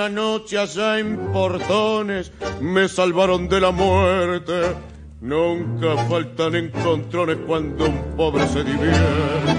Una 0.03 0.11
noche 0.11 0.57
allá 0.57 0.99
en 0.99 1.15
Portones 1.31 2.29
me 2.59 2.89
salvaron 2.89 3.47
de 3.47 3.61
la 3.61 3.71
muerte. 3.71 4.75
Nunca 5.21 5.95
faltan 6.09 6.55
encontrones 6.55 7.37
cuando 7.47 7.85
un 7.85 8.17
pobre 8.17 8.45
se 8.49 8.65
divierte. 8.65 9.53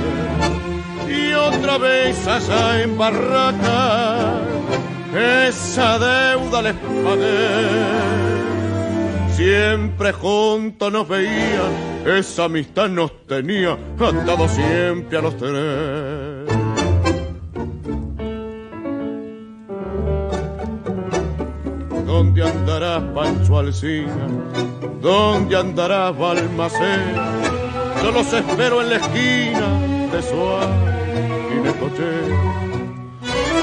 Y 1.09 1.33
otra 1.33 1.79
vez 1.79 2.27
allá 2.27 2.83
en 2.83 2.99
Barraca, 2.99 4.39
esa 5.49 5.99
deuda 5.99 6.61
les 6.61 6.75
pagué. 6.75 7.49
Siempre 9.35 10.13
juntos 10.13 10.93
nos 10.93 11.09
veían, 11.09 12.05
esa 12.05 12.45
amistad 12.45 12.91
nos 12.91 13.27
tenía 13.27 13.79
atados 13.99 14.51
siempre 14.51 15.17
a 15.17 15.23
los 15.23 15.39
tres. 15.39 16.54
¿Dónde 22.15 22.49
andarás, 22.49 23.03
Pancho 23.13 23.59
Alcina? 23.59 24.29
¿Dónde 25.01 25.57
andarás, 25.57 26.17
Balmaceda? 26.17 27.25
Yo 28.01 28.13
los 28.13 28.33
espero 28.33 28.83
en 28.83 28.91
la 28.91 28.97
esquina 28.99 29.69
de 30.13 30.23
Suárez 30.23 31.33
y 31.51 31.57
de 31.67 31.73
Coche. 31.81 32.11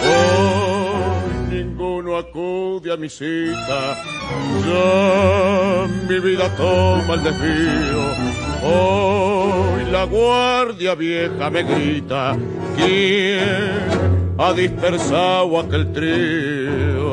Hoy 0.04 1.50
ninguno 1.50 2.18
acude 2.18 2.92
a 2.92 2.98
mi 2.98 3.08
cita. 3.08 4.04
Ya 4.68 5.88
mi 6.10 6.20
vida 6.20 6.50
toma 6.58 7.14
el 7.14 7.24
desvío. 7.24 8.04
Hoy 8.64 9.90
la 9.90 10.04
guardia 10.04 10.94
vieja 10.96 11.50
me 11.50 11.64
grita. 11.64 12.36
¿Quién 12.76 13.40
ha 14.38 14.52
dispersado 14.52 15.58
aquel 15.58 15.94
trío? 15.94 17.11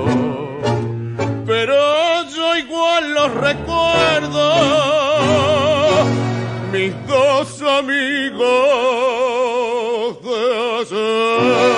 Igual 2.59 3.15
los 3.15 3.35
recuerdo, 3.35 4.55
mis 6.73 6.93
dos 7.07 7.63
amigos 7.63 8.39
de 10.23 11.78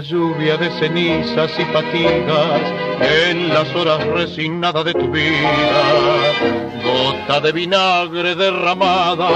lluvia 0.00 0.56
de 0.56 0.70
cenizas 0.78 1.50
y 1.58 1.64
fatigas 1.64 2.60
en 3.00 3.48
las 3.48 3.74
horas 3.74 4.04
resignadas 4.08 4.84
de 4.84 4.94
tu 4.94 5.10
vida. 5.10 5.82
Gota 6.82 7.40
de 7.40 7.52
vinagre 7.52 8.34
derramada, 8.34 9.28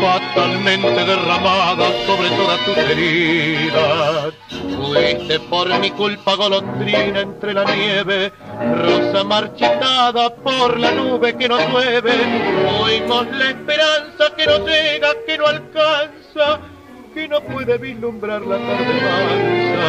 fatalmente 0.00 1.04
derramada 1.04 1.86
sobre 2.06 2.28
todas 2.30 2.64
tus 2.64 2.76
heridas. 2.76 4.34
Fuiste 4.76 5.40
por 5.40 5.68
mi 5.78 5.90
culpa 5.90 6.34
golondrina 6.34 7.20
entre 7.20 7.54
la 7.54 7.64
nieve, 7.64 8.32
rosa 8.76 9.24
marchitada 9.24 10.34
por 10.34 10.78
la 10.78 10.92
nube 10.92 11.36
que 11.36 11.48
nos 11.48 11.60
llueve. 11.68 12.12
Fuimos 12.78 13.26
la 13.36 13.50
esperanza 13.50 14.34
que 14.36 14.46
no 14.46 14.66
llega, 14.66 15.08
que 15.26 15.38
no 15.38 15.46
alcanza 15.46 16.60
que 17.14 17.26
no 17.28 17.40
puede 17.40 17.78
vislumbrar 17.78 18.42
la 18.42 18.56
tarde 18.56 18.94
mansa. 19.06 19.86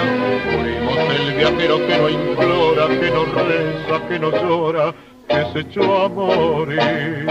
Fuimos 0.49 0.97
el 1.19 1.33
viajero 1.35 1.77
que 1.87 1.97
no 1.97 2.09
implora, 2.09 2.87
que 2.87 3.11
no 3.11 3.25
reza, 3.25 4.07
que 4.07 4.19
no 4.19 4.31
llora, 4.31 4.93
que 5.27 5.45
se 5.53 5.59
echó 5.59 6.03
a 6.03 6.09
morir. 6.09 7.25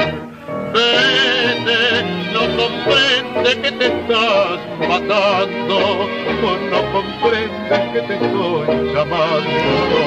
Vete, 0.72 1.80
no 2.32 2.40
comprende 2.56 3.60
que 3.62 3.72
te 3.72 3.86
estás 3.86 4.60
matando, 4.88 5.76
o 5.76 6.56
no 6.70 6.92
comprendes 6.92 7.80
que 7.92 8.00
te 8.02 8.14
estoy 8.14 8.94
llamando. 8.94 10.00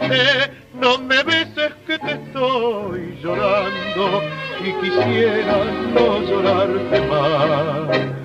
Vete, 0.00 0.50
no 0.74 0.98
me 0.98 1.22
beses 1.22 1.72
que 1.86 1.98
te 1.98 2.12
estoy 2.12 3.18
llorando 3.22 4.22
y 4.64 4.72
quisiera 4.80 5.64
no 5.94 6.20
llorarte 6.20 7.00
más. 7.02 8.21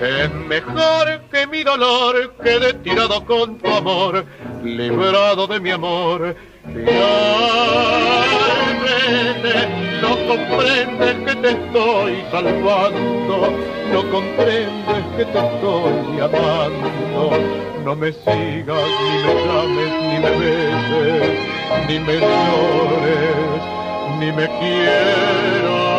Es 0.00 0.32
mejor 0.32 1.20
que 1.30 1.46
mi 1.46 1.62
dolor 1.62 2.34
quede 2.42 2.72
tirado 2.74 3.24
con 3.26 3.58
tu 3.58 3.68
amor, 3.68 4.24
librado 4.64 5.46
de 5.46 5.60
mi 5.60 5.70
amor. 5.70 6.34
no 10.02 10.16
comprendes 10.26 11.14
que 11.26 11.34
te 11.36 11.50
estoy 11.50 12.24
salvando, 12.30 13.52
no 13.92 14.10
comprendes 14.10 15.04
que 15.16 15.24
te 15.26 15.38
estoy 15.38 16.20
amando. 16.20 17.30
No 17.84 17.96
me 17.96 18.12
sigas, 18.12 18.88
ni 19.04 19.16
me 19.24 19.34
llames, 19.44 19.90
ni 20.08 20.18
me 20.18 20.30
beses, 20.38 21.38
ni 21.88 21.98
me 21.98 22.14
llores, 22.20 23.62
ni 24.18 24.32
me 24.32 24.46
quieras. 24.58 25.89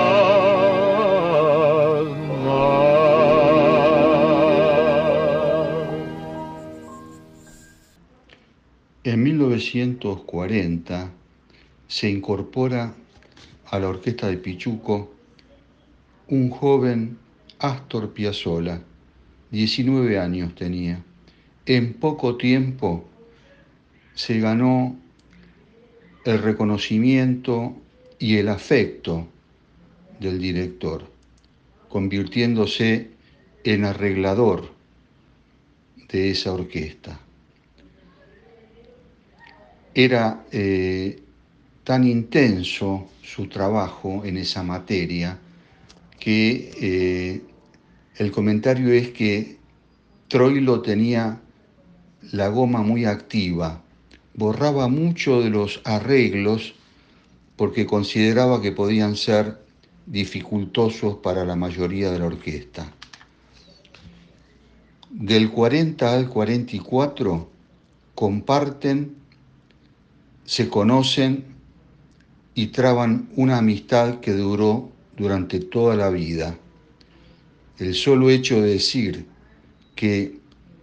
1940 9.74 11.12
se 11.88 12.10
incorpora 12.10 12.94
a 13.68 13.80
la 13.80 13.88
orquesta 13.88 14.28
de 14.28 14.38
Pichuco 14.38 15.14
un 16.28 16.50
joven 16.50 17.18
Astor 17.60 18.14
Piazzolla, 18.14 18.82
19 19.52 20.20
años 20.20 20.56
tenía. 20.56 21.04
En 21.66 21.94
poco 21.94 22.36
tiempo 22.36 23.08
se 24.14 24.40
ganó 24.40 24.98
el 26.26 26.40
reconocimiento 26.40 27.78
y 28.20 28.38
el 28.38 28.50
afecto 28.50 29.28
del 30.20 30.40
director, 30.40 31.10
convirtiéndose 31.88 33.12
en 33.64 33.86
arreglador 33.86 34.74
de 36.10 36.32
esa 36.32 36.52
orquesta 36.52 37.20
era 39.94 40.46
eh, 40.52 41.22
tan 41.84 42.08
intenso 42.08 43.08
su 43.22 43.48
trabajo 43.48 44.24
en 44.26 44.38
esa 44.38 44.64
materia 44.64 45.38
que 46.20 46.72
eh, 46.80 47.42
el 48.18 48.32
comentario 48.32 48.92
es 48.94 49.10
que 49.10 49.58
Troilo 50.28 50.82
tenía 50.82 51.42
la 52.32 52.48
goma 52.50 52.84
muy 52.84 53.06
activa, 53.06 53.82
borraba 54.34 54.88
mucho 54.88 55.42
de 55.42 55.50
los 55.50 55.82
arreglos 55.84 56.76
porque 57.56 57.86
consideraba 57.86 58.62
que 58.62 58.72
podían 58.72 59.16
ser 59.16 59.60
dificultosos 60.06 61.18
para 61.18 61.46
la 61.46 61.56
mayoría 61.56 62.12
de 62.12 62.20
la 62.20 62.26
orquesta. 62.26 62.92
Del 65.10 65.52
40 65.52 66.14
al 66.14 66.30
44 66.30 67.50
comparten 68.16 69.21
se 70.46 70.70
conocen 70.70 71.46
y 72.54 72.68
traban 72.68 73.30
una 73.36 73.58
amistad 73.58 74.20
que 74.20 74.34
duró 74.34 74.92
durante 75.18 75.60
toda 75.60 75.96
la 75.96 76.10
vida. 76.10 76.58
El 77.78 77.96
solo 77.96 78.30
hecho 78.30 78.62
de 78.62 78.70
decir 78.74 79.26
que 79.96 80.40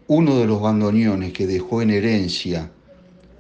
uno 0.07 0.39
de 0.39 0.47
los 0.47 0.61
bandoneones 0.61 1.33
que 1.33 1.47
dejó 1.47 1.83
en 1.83 1.91
herencia 1.91 2.71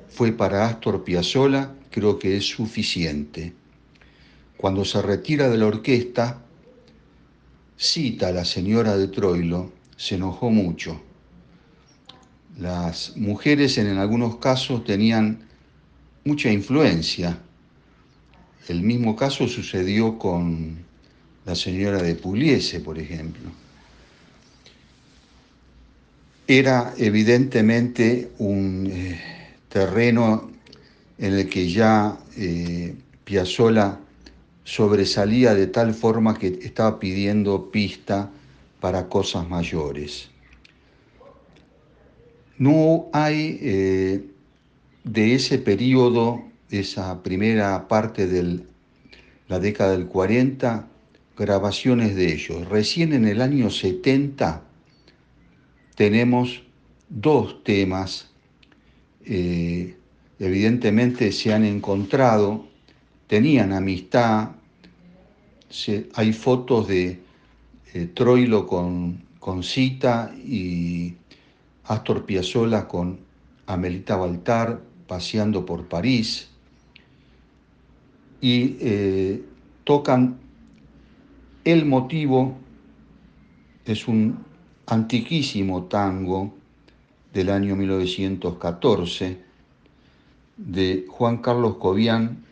fue 0.09 0.33
para 0.33 0.67
Astor 0.67 1.05
Piazzolla, 1.05 1.73
creo 1.91 2.19
que 2.19 2.37
es 2.37 2.45
suficiente. 2.45 3.55
Cuando 4.57 4.85
se 4.85 5.01
retira 5.01 5.49
de 5.49 5.57
la 5.57 5.67
orquesta, 5.67 6.43
cita 7.77 8.29
a 8.29 8.33
la 8.33 8.45
señora 8.45 8.97
de 8.97 9.09
Troilo, 9.09 9.73
se 9.97 10.17
enojó 10.17 10.51
mucho. 10.51 11.01
Las 12.59 13.17
mujeres 13.17 13.79
en 13.79 13.97
algunos 13.99 14.37
casos 14.37 14.85
tenían 14.85 15.48
mucha 16.29 16.53
influencia. 16.53 17.39
El 18.69 18.83
mismo 18.83 19.17
caso 19.17 19.49
sucedió 19.49 20.19
con 20.19 20.77
la 21.47 21.55
señora 21.55 22.03
de 22.03 22.15
Pugliese, 22.15 22.81
por 22.81 22.99
ejemplo. 22.99 23.51
Era 26.47 26.93
evidentemente 26.99 28.31
un 28.39 28.91
eh, 28.93 29.19
terreno 29.71 30.51
en 31.17 31.33
el 31.33 31.49
que 31.49 31.71
ya 31.71 32.19
eh, 32.37 32.95
Piazzolla 33.25 33.99
sobresalía 34.65 35.55
de 35.55 35.67
tal 35.67 35.95
forma 35.95 36.39
que 36.39 36.59
estaba 36.63 37.01
pidiendo 37.01 37.71
pista 37.71 38.31
para 38.81 39.09
cosas 39.09 39.49
mayores. 39.49 40.29
No 42.59 43.07
hay 43.15 43.59
eh, 43.63 44.25
de 45.13 45.35
ese 45.35 45.59
periodo, 45.59 46.43
esa 46.71 47.23
primera 47.23 47.89
parte 47.89 48.27
de 48.27 48.61
la 49.49 49.59
década 49.59 49.93
del 49.93 50.07
40, 50.07 50.87
grabaciones 51.37 52.15
de 52.15 52.33
ellos. 52.33 52.69
Recién 52.69 53.15
en 53.15 53.27
el 53.27 53.41
año 53.41 53.71
70 53.71 54.65
tenemos 55.95 56.63
dos 57.09 57.65
temas, 57.65 58.29
eh, 59.25 59.97
evidentemente 60.39 61.33
se 61.33 61.55
han 61.55 61.65
encontrado, 61.65 62.67
tenían 63.29 63.73
amistad, 63.73 64.51
hay 66.15 66.33
fotos 66.35 66.87
de 66.87 67.21
eh, 67.95 68.07
Troilo 68.13 68.67
con, 68.67 69.23
con 69.39 69.63
Cita 69.63 70.35
y 70.37 71.15
Astor 71.85 72.27
Piazzolla 72.27 72.87
con 72.87 73.21
Amelita 73.67 74.17
Baltar, 74.17 74.88
paseando 75.09 75.67
por 75.67 75.89
París 75.89 76.51
y 78.41 78.77
eh, 78.81 79.45
tocan 79.83 80.39
El 81.65 81.87
motivo, 81.87 82.57
es 83.85 84.07
un 84.07 84.45
antiquísimo 84.87 85.85
tango 85.85 86.55
del 87.33 87.51
año 87.51 87.75
1914 87.75 89.43
de 90.57 91.07
Juan 91.09 91.39
Carlos 91.39 91.77
Cobian 91.77 92.45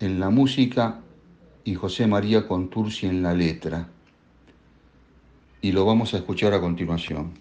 en 0.00 0.20
la 0.20 0.30
música 0.30 1.00
y 1.64 1.74
José 1.74 2.06
María 2.06 2.46
Contursi 2.46 3.06
en 3.06 3.22
la 3.22 3.34
letra. 3.34 3.88
Y 5.60 5.72
lo 5.72 5.84
vamos 5.84 6.14
a 6.14 6.18
escuchar 6.18 6.52
a 6.54 6.60
continuación. 6.60 7.32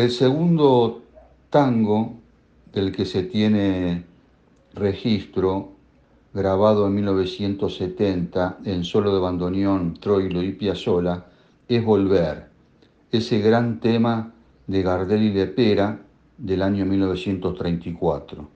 El 0.00 0.10
segundo 0.10 1.02
tango 1.50 2.14
del 2.72 2.90
que 2.90 3.04
se 3.04 3.22
tiene 3.22 4.04
registro, 4.72 5.72
grabado 6.32 6.86
en 6.86 6.94
1970 6.94 8.60
en 8.64 8.84
solo 8.84 9.12
de 9.12 9.20
bandoneón, 9.20 9.92
Troilo 10.00 10.42
y 10.42 10.52
Piazzolla, 10.52 11.26
es 11.68 11.84
Volver, 11.84 12.48
ese 13.12 13.40
gran 13.40 13.78
tema 13.80 14.32
de 14.66 14.80
Gardel 14.80 15.22
y 15.22 15.34
Lepera 15.34 16.00
del 16.38 16.62
año 16.62 16.86
1934, 16.86 18.48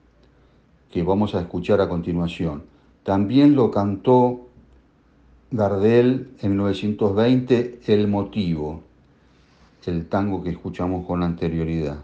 que 0.91 1.03
vamos 1.03 1.35
a 1.35 1.43
escuchar 1.43 1.83
a 1.83 1.91
continuación. 1.91 2.63
También 3.03 3.55
lo 3.55 3.71
cantó 3.71 4.49
Gardel 5.51 6.31
en 6.41 6.53
1920 6.53 7.81
El 7.87 8.09
Motivo, 8.09 8.81
el 9.89 10.09
tango 10.09 10.43
que 10.43 10.51
escuchamos 10.51 11.07
con 11.07 11.23
anterioridad. 11.23 11.99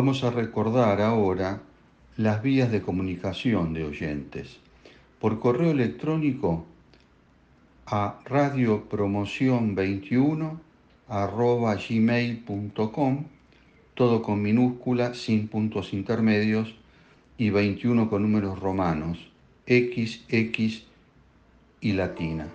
Vamos 0.00 0.24
a 0.24 0.30
recordar 0.30 1.02
ahora 1.02 1.60
las 2.16 2.42
vías 2.42 2.72
de 2.72 2.80
comunicación 2.80 3.74
de 3.74 3.84
oyentes. 3.84 4.58
Por 5.20 5.38
correo 5.38 5.72
electrónico 5.72 6.64
a 7.84 8.18
radiopromoción21 8.24 10.58
arroba 11.06 11.74
gmail.com, 11.74 13.24
todo 13.92 14.22
con 14.22 14.40
minúscula, 14.40 15.12
sin 15.12 15.48
puntos 15.48 15.92
intermedios 15.92 16.74
y 17.36 17.50
21 17.50 18.08
con 18.08 18.22
números 18.22 18.58
romanos, 18.58 19.30
X, 19.66 20.24
X 20.30 20.84
y 21.82 21.92
latina. 21.92 22.48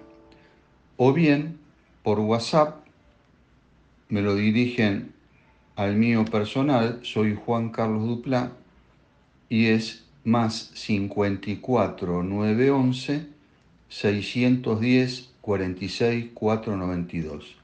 O 0.97 1.13
bien 1.13 1.59
por 2.01 2.19
WhatsApp 2.21 2.83
me 4.09 4.23
lo 4.23 4.33
dirigen 4.33 5.13
al 5.75 5.95
mío 5.95 6.25
personal, 6.25 6.99
soy 7.03 7.35
Juan 7.35 7.69
Carlos 7.69 8.07
Duplá 8.07 8.51
y 9.49 9.67
es 9.67 10.05
más 10.23 10.71
54 10.73 12.23
911 12.23 13.27
610 13.89 15.29
46 15.41 16.25
492 16.33 17.55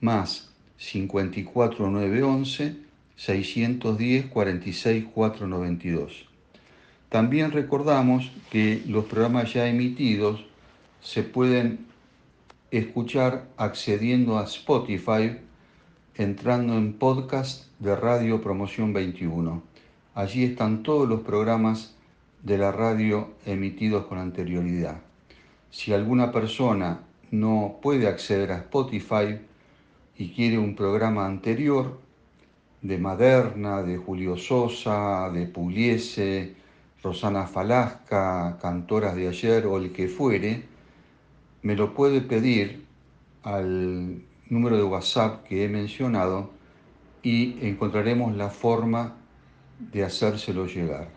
más 0.00 0.50
54 0.78 1.90
911 1.90 2.76
610 3.16 4.26
46 4.26 5.04
492 5.12 6.28
también 7.08 7.52
recordamos 7.52 8.30
que 8.50 8.82
los 8.86 9.04
programas 9.06 9.52
ya 9.52 9.68
emitidos 9.68 10.44
se 11.02 11.22
pueden 11.22 11.86
escuchar 12.70 13.48
accediendo 13.56 14.38
a 14.38 14.44
Spotify 14.44 15.36
entrando 16.18 16.76
en 16.76 16.94
podcast 16.94 17.66
de 17.78 17.94
Radio 17.94 18.42
Promoción 18.42 18.92
21. 18.92 19.62
Allí 20.16 20.42
están 20.42 20.82
todos 20.82 21.08
los 21.08 21.20
programas 21.20 21.94
de 22.42 22.58
la 22.58 22.72
radio 22.72 23.34
emitidos 23.46 24.06
con 24.06 24.18
anterioridad. 24.18 25.00
Si 25.70 25.92
alguna 25.92 26.32
persona 26.32 27.02
no 27.30 27.76
puede 27.80 28.08
acceder 28.08 28.50
a 28.50 28.56
Spotify 28.56 29.38
y 30.16 30.30
quiere 30.30 30.58
un 30.58 30.74
programa 30.74 31.24
anterior, 31.24 32.00
de 32.82 32.98
Maderna, 32.98 33.84
de 33.84 33.96
Julio 33.96 34.36
Sosa, 34.36 35.30
de 35.30 35.46
Pugliese, 35.46 36.56
Rosana 37.00 37.46
Falasca, 37.46 38.58
cantoras 38.60 39.14
de 39.14 39.28
ayer 39.28 39.66
o 39.66 39.78
el 39.78 39.92
que 39.92 40.08
fuere, 40.08 40.64
me 41.62 41.76
lo 41.76 41.94
puede 41.94 42.22
pedir 42.22 42.84
al 43.44 44.24
número 44.50 44.76
de 44.76 44.84
WhatsApp 44.84 45.44
que 45.44 45.64
he 45.64 45.68
mencionado 45.68 46.50
y 47.22 47.56
encontraremos 47.66 48.34
la 48.36 48.48
forma 48.48 49.16
de 49.78 50.04
hacérselo 50.04 50.66
llegar. 50.66 51.10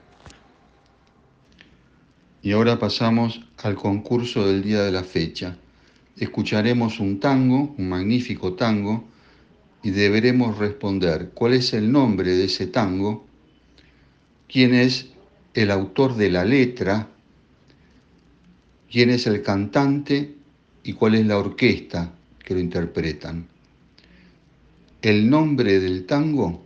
Y 2.41 2.51
ahora 2.53 2.79
pasamos 2.79 3.41
al 3.63 3.75
concurso 3.75 4.47
del 4.47 4.63
día 4.63 4.81
de 4.81 4.91
la 4.91 5.03
fecha. 5.03 5.57
Escucharemos 6.17 6.99
un 6.99 7.19
tango, 7.19 7.73
un 7.77 7.89
magnífico 7.89 8.53
tango, 8.53 9.05
y 9.83 9.91
deberemos 9.91 10.57
responder 10.57 11.31
cuál 11.33 11.53
es 11.53 11.73
el 11.73 11.91
nombre 11.91 12.31
de 12.31 12.45
ese 12.45 12.67
tango, 12.67 13.25
quién 14.47 14.75
es 14.75 15.09
el 15.53 15.71
autor 15.71 16.15
de 16.15 16.29
la 16.29 16.45
letra, 16.45 17.07
quién 18.91 19.09
es 19.09 19.25
el 19.25 19.41
cantante 19.41 20.35
y 20.83 20.93
cuál 20.93 21.15
es 21.15 21.25
la 21.25 21.37
orquesta 21.37 22.13
que 22.51 22.55
lo 22.55 22.59
interpretan. 22.59 23.47
El 25.01 25.29
nombre 25.29 25.79
del 25.79 26.05
tango 26.05 26.65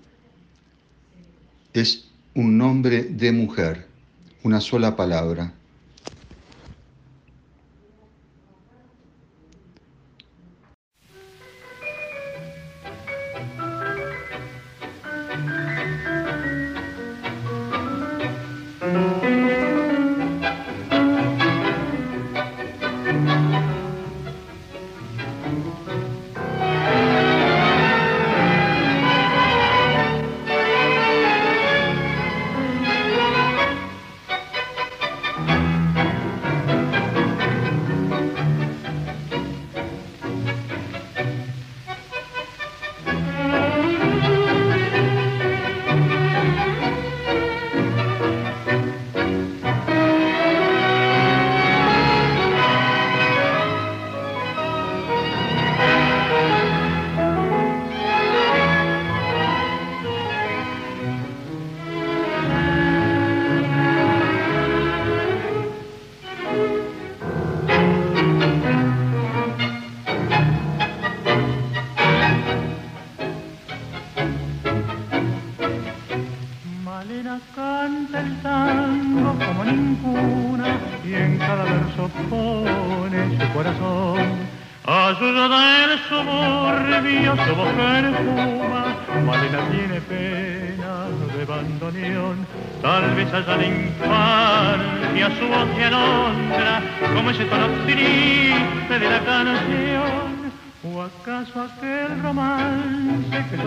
es 1.74 2.08
un 2.34 2.58
nombre 2.58 3.04
de 3.04 3.32
mujer, 3.32 3.86
una 4.42 4.62
sola 4.62 4.96
palabra. 4.96 5.54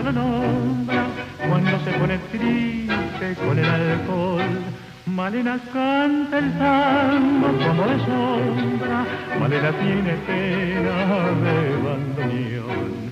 lo 0.03 0.11
nombra 0.11 1.05
cuando 1.47 1.79
se 1.83 1.91
pone 1.91 2.17
triste 2.31 3.35
con 3.45 3.59
el 3.59 3.65
alcohol. 3.65 4.41
Malena 5.05 5.59
canta 5.73 6.37
el 6.37 6.51
tango 6.57 7.47
como 7.65 7.83
de 7.87 7.97
sombra, 8.05 9.05
Malena 9.39 9.71
tiene 9.71 10.13
pena 10.27 10.95
de 11.45 11.57
bandoneón. 11.83 13.11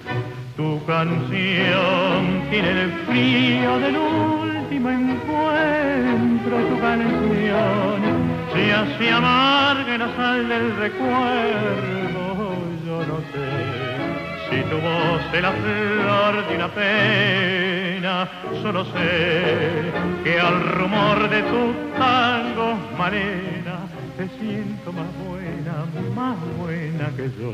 Tu 0.56 0.86
canción 0.86 2.22
tiene 2.50 2.70
el 2.70 2.92
frío 3.08 3.80
del 3.80 3.98
último 3.98 4.90
encuentro, 4.90 6.58
tu 6.70 6.80
canción 6.80 8.28
si 8.58 8.72
así 8.72 9.08
amarga 9.10 9.98
la 9.98 10.16
sal 10.16 10.50
del 10.50 10.76
recuerdo, 10.78 12.56
yo 12.86 13.06
no 13.06 13.18
sé 13.32 13.66
tu 14.70 14.78
voz 14.78 15.22
el 15.34 15.45
flor 15.45 16.47
de 16.47 16.55
una 16.55 16.68
pena. 16.70 18.30
Solo 18.61 18.86
sé 18.86 19.91
que 20.24 20.39
al 20.39 20.61
rumor 20.78 21.30
de 21.30 21.41
tu 21.43 21.74
tango 21.97 22.78
Marena, 22.97 23.80
te 24.18 24.28
siento 24.39 24.91
más 24.91 25.07
buena, 25.26 25.86
más 26.15 26.38
buena 26.57 27.09
que 27.15 27.30
yo. 27.39 27.53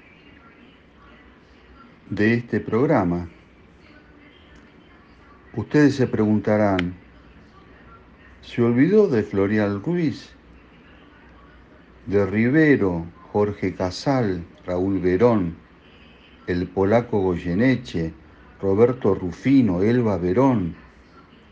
de 2.11 2.33
este 2.33 2.59
programa. 2.59 3.29
Ustedes 5.55 5.95
se 5.95 6.07
preguntarán, 6.07 6.93
¿se 8.41 8.61
olvidó 8.61 9.07
de 9.07 9.23
Florial 9.23 9.81
Ruiz? 9.81 10.29
¿De 12.07 12.25
Rivero, 12.25 13.05
Jorge 13.31 13.73
Casal, 13.73 14.43
Raúl 14.65 14.99
Verón, 14.99 15.55
el 16.47 16.67
polaco 16.67 17.21
Goyeneche, 17.21 18.13
Roberto 18.61 19.15
Rufino, 19.15 19.81
Elba 19.81 20.17
Verón, 20.17 20.75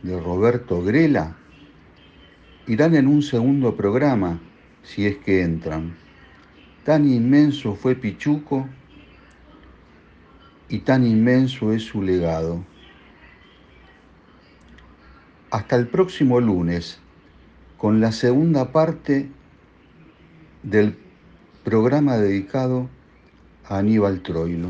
de 0.04 0.20
Roberto 0.20 0.84
Grela, 0.84 1.38
irán 2.68 2.96
en 2.96 3.08
un 3.08 3.22
segundo 3.22 3.78
programa, 3.78 4.42
si 4.84 5.08
es 5.08 5.16
que 5.20 5.42
entran. 5.42 5.96
Tan 6.84 7.10
inmenso 7.10 7.76
fue 7.76 7.96
Pichuco 7.96 8.68
y 10.70 10.80
tan 10.80 11.06
inmenso 11.06 11.74
es 11.74 11.84
su 11.84 12.02
legado. 12.02 12.64
Hasta 15.52 15.76
el 15.76 15.88
próximo 15.88 16.40
lunes, 16.40 17.00
con 17.78 18.00
la 18.00 18.12
segunda 18.12 18.72
parte 18.72 19.30
del 20.62 20.96
programa 21.64 22.18
dedicado 22.18 22.88
a 23.68 23.80
Aníbal 23.80 24.22
Troilo. 24.22 24.70